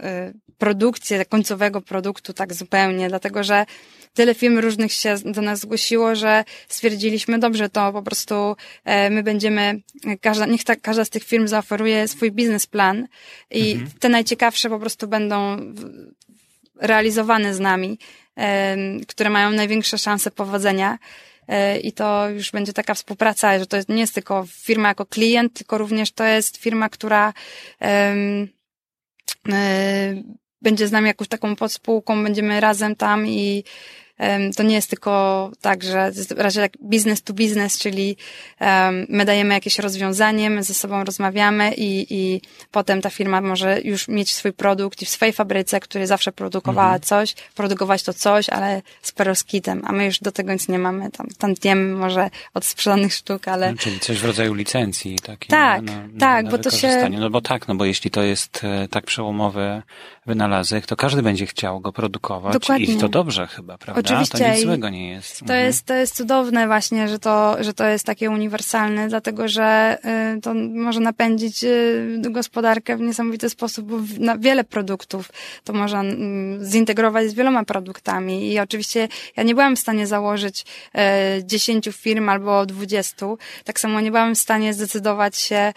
produkcję 0.59 1.25
końcowego 1.25 1.81
produktu 1.81 2.33
tak 2.33 2.55
zupełnie, 2.55 3.09
dlatego 3.09 3.45
że 3.45 3.67
tyle 4.15 4.35
firm 4.35 4.59
różnych 4.59 4.93
się 4.93 5.15
do 5.25 5.43
nas 5.43 5.61
zgłosiło, 5.61 6.15
że 6.15 6.45
stwierdziliśmy, 6.69 7.38
dobrze, 7.38 7.69
to 7.69 7.93
po 7.93 8.03
prostu 8.03 8.57
e, 8.85 9.11
my 9.11 9.23
będziemy, 9.23 9.81
każda, 10.21 10.47
niech 10.47 10.65
ta, 10.65 10.77
każda 10.77 11.05
z 11.05 11.11
tych 11.11 11.25
firm 11.25 11.47
zaoferuje 11.47 12.09
swój 12.09 12.33
biznesplan 12.33 13.09
i 13.51 13.73
mhm. 13.73 13.91
te 14.01 14.09
najciekawsze 14.09 14.69
po 14.71 14.79
prostu 14.79 15.09
będą 15.09 15.57
realizowane 16.81 17.55
z 17.55 17.61
nami, 17.61 17.99
które 19.09 19.31
mają 19.31 19.51
największe 19.51 19.99
szanse 19.99 20.31
powodzenia. 20.31 20.99
E, 21.53 21.79
I 21.79 21.93
to 21.93 22.29
już 22.31 22.51
będzie 22.51 22.73
taka 22.73 22.95
współpraca, 22.95 23.59
że 23.59 23.67
to 23.67 23.77
nie 23.88 24.01
jest 24.01 24.15
tylko 24.15 24.47
firma 24.49 24.88
jako 24.88 25.07
klient, 25.07 25.53
tylko 25.55 25.79
również 25.79 26.12
to 26.12 26.25
jest 26.25 26.57
firma, 26.57 26.88
która 26.88 27.33
um, 27.81 28.49
będzie 30.62 30.88
z 30.88 30.93
nami 30.93 31.07
jakąś 31.07 31.29
taką 31.29 31.57
podspółką, 31.57 32.23
będziemy 32.23 32.61
razem 32.61 32.97
tam 32.97 33.27
i 33.27 33.65
to 34.56 34.62
nie 34.62 34.74
jest 34.74 34.90
tylko 34.90 35.50
tak, 35.61 35.82
że 35.82 36.12
raczej 36.37 36.62
tak 36.62 36.72
business 36.80 37.22
to 37.22 37.32
business, 37.35 37.78
czyli 37.78 38.16
my 39.08 39.24
dajemy 39.24 39.54
jakieś 39.54 39.78
rozwiązanie, 39.78 40.50
my 40.50 40.62
ze 40.62 40.74
sobą 40.74 41.04
rozmawiamy 41.04 41.74
i, 41.74 42.06
i 42.11 42.40
potem 42.70 43.00
ta 43.00 43.11
firma 43.11 43.40
może 43.40 43.80
już 43.80 44.08
mieć 44.08 44.35
swój 44.35 44.52
produkt 44.52 45.02
i 45.02 45.06
w 45.06 45.08
swojej 45.08 45.32
fabryce, 45.32 45.80
która 45.80 46.06
zawsze 46.06 46.32
produkowała 46.32 46.94
mhm. 46.94 47.02
coś, 47.02 47.35
produkować 47.54 48.02
to 48.02 48.14
coś, 48.14 48.48
ale 48.48 48.82
z 49.02 49.12
peroskitem, 49.12 49.82
a 49.85 49.92
my 49.92 50.04
już 50.04 50.20
do 50.20 50.32
tego 50.32 50.52
nic 50.52 50.68
nie 50.68 50.78
mamy, 50.78 51.11
tam 51.11 51.26
tantiem 51.38 51.92
może 51.96 52.30
od 52.54 52.64
sprzedanych 52.64 53.14
sztuk, 53.14 53.48
ale... 53.48 53.72
No, 53.72 53.78
czyli 53.78 54.00
coś 54.00 54.18
w 54.18 54.24
rodzaju 54.24 54.54
licencji 54.54 55.18
takiej. 55.18 55.48
Tak, 55.48 55.82
na, 55.82 55.96
na, 55.96 56.20
tak, 56.20 56.44
na 56.44 56.50
bo 56.50 56.58
to 56.58 56.70
się... 56.70 57.08
No 57.11 57.30
bo 57.30 57.40
tak, 57.40 57.68
no 57.68 57.74
bo 57.74 57.85
jeśli 57.85 58.11
to 58.11 58.22
jest 58.22 58.61
e, 58.64 58.88
tak 58.88 59.04
przełomowy 59.04 59.82
wynalazek, 60.26 60.87
to 60.87 60.96
każdy 60.96 61.22
będzie 61.22 61.46
chciał 61.46 61.80
go 61.80 61.92
produkować 61.92 62.52
Dokładnie. 62.52 62.87
i 62.87 62.96
to 62.96 63.08
dobrze 63.08 63.46
chyba, 63.46 63.78
prawda? 63.78 64.00
Oczywiście. 64.00 64.38
To 64.38 64.50
nic 64.50 64.62
złego 64.62 64.88
nie 64.88 65.11
jest. 65.11 65.38
To 65.38 65.44
mhm. 65.44 65.66
jest, 65.66 65.87
to 65.87 65.94
jest 65.94 66.16
cudowne 66.16 66.66
właśnie, 66.66 67.08
że 67.08 67.18
to, 67.18 67.56
że 67.61 67.74
to 67.74 67.87
jest 67.87 68.06
takie 68.06 68.30
uniwersalne, 68.30 69.08
dlatego, 69.08 69.48
że 69.48 69.98
y, 70.37 70.40
to 70.40 70.54
może 70.54 71.00
napędzić 71.00 71.64
y, 71.64 72.22
gospodarkę 72.30 72.96
w 72.96 73.00
niesamowity 73.00 73.50
sposób, 73.50 73.87
bo 73.87 73.98
na 74.18 74.38
wiele 74.38 74.64
produktów 74.64 75.30
to 75.64 75.72
można 75.72 76.00
mm, 76.00 76.64
zintegrować 76.64 77.30
z 77.30 77.35
wieloma 77.35 77.64
produktami 77.64 78.52
i 78.52 78.61
oczywiście 78.61 79.08
ja 79.37 79.42
nie 79.42 79.54
byłam 79.54 79.76
w 79.76 79.78
stanie 79.78 80.06
założyć 80.06 80.64
y, 81.40 81.44
dziesięciu 81.44 81.92
firm 81.92 82.28
albo 82.28 82.66
dwudziestu, 82.66 83.38
tak 83.64 83.80
samo 83.80 84.00
nie 84.00 84.11
byłam 84.11 84.35
w 84.35 84.38
stanie 84.38 84.74
zdecydować 84.74 85.37
się 85.37 85.72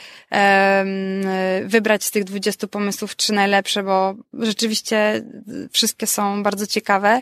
wybrać 1.66 2.04
z 2.04 2.12
tych 2.12 2.24
dwudziestu 2.24 2.68
pomysłów 2.68 3.16
trzy 3.16 3.34
najlepsze, 3.34 3.84
bo 3.84 4.16
rzeczywiście 4.40 5.26
wszystkie 5.72 6.08
są 6.08 6.44
bardzo 6.44 6.68
ciekawe. 6.68 7.22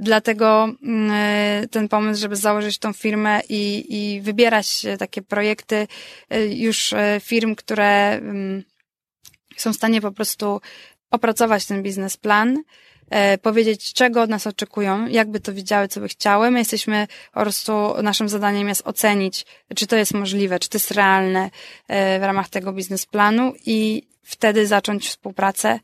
Dlatego 0.00 0.68
mm, 0.82 1.10
e, 1.12 1.68
ten 1.68 1.88
pomysł, 1.88 2.20
żeby 2.20 2.36
założyć 2.36 2.78
tą 2.78 2.92
firmę 2.92 3.40
i, 3.48 3.86
i 3.88 4.20
wybierać 4.20 4.86
takie 4.98 5.22
projekty 5.22 5.86
e, 6.30 6.46
już 6.46 6.92
e, 6.92 7.20
firm, 7.22 7.54
które 7.54 8.12
mm, 8.12 8.62
są 9.56 9.72
w 9.72 9.76
stanie 9.76 10.00
po 10.00 10.12
prostu 10.12 10.60
opracować 11.10 11.66
ten 11.66 11.82
biznesplan, 11.82 12.62
powiedzieć, 13.42 13.92
czego 13.92 14.22
od 14.22 14.30
nas 14.30 14.46
oczekują, 14.46 15.06
jakby 15.06 15.40
to 15.40 15.52
widziały, 15.52 15.88
co 15.88 16.00
by 16.00 16.08
chciały. 16.08 16.50
My 16.50 16.58
jesteśmy 16.58 17.06
po 17.32 17.40
prostu, 17.40 18.02
naszym 18.02 18.28
zadaniem 18.28 18.68
jest 18.68 18.86
ocenić, 18.86 19.46
czy 19.76 19.86
to 19.86 19.96
jest 19.96 20.14
możliwe, 20.14 20.58
czy 20.58 20.68
to 20.68 20.76
jest 20.76 20.90
realne 20.90 21.50
w 21.88 22.22
ramach 22.22 22.48
tego 22.48 22.72
biznesplanu 22.72 23.52
i 23.66 24.02
wtedy 24.22 24.66
zacząć 24.66 25.08
współpracę 25.08 25.68
E, 25.68 25.80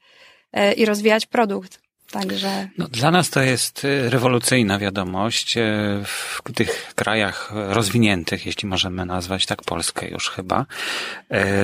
i 0.76 0.84
rozwijać 0.84 1.26
produkt. 1.26 1.82
Także... 2.12 2.68
No, 2.78 2.88
dla 2.88 3.10
nas 3.10 3.30
to 3.30 3.42
jest 3.42 3.84
e, 3.84 4.10
rewolucyjna 4.10 4.78
wiadomość. 4.78 5.56
E, 5.56 5.62
w 6.04 6.42
tych 6.54 6.92
krajach 6.94 7.52
rozwiniętych, 7.54 8.46
jeśli 8.46 8.68
możemy 8.68 9.06
nazwać 9.06 9.46
tak 9.46 9.62
Polskę 9.62 10.08
już 10.08 10.30
chyba, 10.30 10.66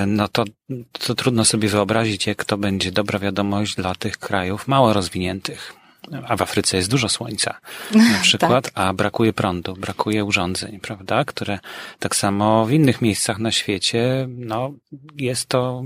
no 0.07 0.29
to, 0.29 0.45
to 0.93 1.15
trudno 1.15 1.45
sobie 1.45 1.69
wyobrazić, 1.69 2.27
jak 2.27 2.45
to 2.45 2.59
będzie 2.59 2.93
dobra 2.93 3.19
wiadomość 3.19 3.75
dla 3.75 3.95
tych 3.95 4.19
krajów 4.19 4.69
mało 4.69 4.93
rozwiniętych. 4.93 5.75
A 6.29 6.37
w 6.37 6.43
Afryce 6.43 6.77
jest 6.77 6.91
dużo 6.91 7.09
słońca, 7.09 7.61
na 7.95 8.19
przykład, 8.23 8.65
tak. 8.65 8.73
a 8.75 8.93
brakuje 8.93 9.33
prądu, 9.33 9.75
brakuje 9.77 10.25
urządzeń, 10.25 10.81
prawda? 10.81 11.25
Które 11.25 11.59
tak 11.99 12.17
samo 12.17 12.67
w 12.67 12.73
innych 12.73 13.03
miejscach 13.03 13.39
na 13.39 13.53
świecie, 13.53 14.27
no, 14.29 14.73
jest 15.17 15.47
to 15.47 15.85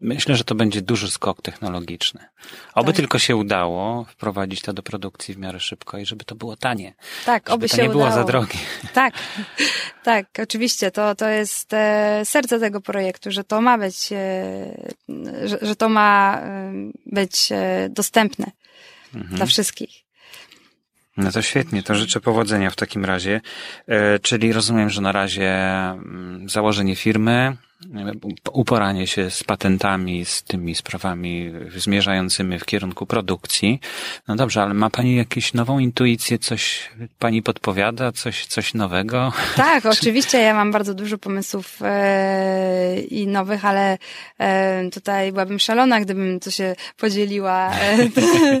Myślę, 0.00 0.36
że 0.36 0.44
to 0.44 0.54
będzie 0.54 0.82
duży 0.82 1.10
skok 1.10 1.42
technologiczny. 1.42 2.20
Oby 2.74 2.86
tak. 2.86 2.96
tylko 2.96 3.18
się 3.18 3.36
udało 3.36 4.04
wprowadzić 4.04 4.62
to 4.62 4.72
do 4.72 4.82
produkcji 4.82 5.34
w 5.34 5.38
miarę 5.38 5.60
szybko 5.60 5.98
i 5.98 6.06
żeby 6.06 6.24
to 6.24 6.34
było 6.34 6.56
tanie. 6.56 6.94
Tak, 7.26 7.42
żeby 7.46 7.54
oby 7.54 7.68
to 7.68 7.76
się 7.76 7.82
nie 7.82 7.90
udało. 7.90 8.04
było 8.04 8.14
za 8.14 8.24
drogie. 8.24 8.58
Tak, 8.94 9.14
tak, 10.04 10.26
oczywiście. 10.42 10.90
To, 10.90 11.14
to 11.14 11.28
jest 11.28 11.72
e, 11.72 12.20
serce 12.24 12.60
tego 12.60 12.80
projektu, 12.80 13.30
że 13.30 13.44
to 13.44 13.60
ma 13.60 13.78
być, 13.78 14.12
e, 14.12 14.92
że, 15.44 15.58
że 15.62 15.76
to 15.76 15.88
ma 15.88 16.40
e, 16.42 16.72
być 17.06 17.48
dostępne 17.90 18.46
mhm. 19.14 19.36
dla 19.36 19.46
wszystkich. 19.46 19.90
No 21.16 21.32
to 21.32 21.42
świetnie, 21.42 21.82
to 21.82 21.94
życzę 21.94 22.20
powodzenia 22.20 22.70
w 22.70 22.76
takim 22.76 23.04
razie. 23.04 23.40
Czyli 24.22 24.52
rozumiem, 24.52 24.90
że 24.90 25.00
na 25.00 25.12
razie 25.12 25.50
mm, 25.50 26.48
założenie 26.48 26.96
firmy, 26.96 27.56
uporanie 28.52 29.06
się 29.06 29.30
z 29.30 29.44
patentami, 29.44 30.24
z 30.24 30.42
tymi 30.42 30.74
sprawami 30.74 31.52
zmierzającymi 31.76 32.58
w 32.58 32.64
kierunku 32.64 33.06
produkcji. 33.06 33.80
No 34.28 34.36
dobrze, 34.36 34.62
ale 34.62 34.74
ma 34.74 34.90
Pani 34.90 35.16
jakąś 35.16 35.54
nową 35.54 35.78
intuicję, 35.78 36.38
coś 36.38 36.90
Pani 37.18 37.42
podpowiada, 37.42 38.12
coś, 38.12 38.46
coś 38.46 38.74
nowego? 38.74 39.32
Tak, 39.56 39.86
oczywiście, 39.96 40.38
ja 40.38 40.54
mam 40.54 40.72
bardzo 40.72 40.94
dużo 40.94 41.18
pomysłów 41.18 41.78
e, 41.82 43.00
i 43.00 43.26
nowych, 43.26 43.64
ale 43.64 43.98
e, 44.38 44.90
tutaj 44.90 45.32
byłabym 45.32 45.58
szalona, 45.58 46.00
gdybym 46.00 46.40
to 46.40 46.50
się 46.50 46.76
podzieliła 46.96 47.70
e, 47.70 47.98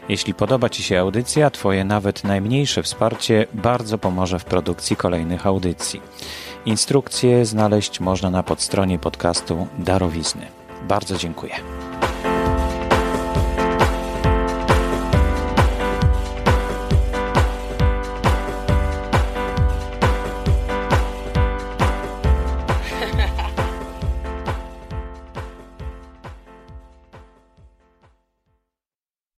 Jeśli 0.09 0.35
podoba 0.35 0.69
Ci 0.69 0.83
się 0.83 1.01
audycja, 1.01 1.51
Twoje 1.51 1.85
nawet 1.85 2.25
najmniejsze 2.25 2.83
wsparcie 2.83 3.47
bardzo 3.55 3.99
pomoże 3.99 4.39
w 4.39 4.45
produkcji 4.45 4.97
kolejnych 4.97 5.47
audycji. 5.47 6.03
Instrukcje 6.67 7.47
znaleźć 7.47 8.01
można 8.01 8.31
na 8.31 8.43
podstronie 8.43 8.99
podcastu 8.99 9.67
Darowizny. 9.79 10.47
Bardzo 10.89 11.17
dziękuję. 11.17 11.55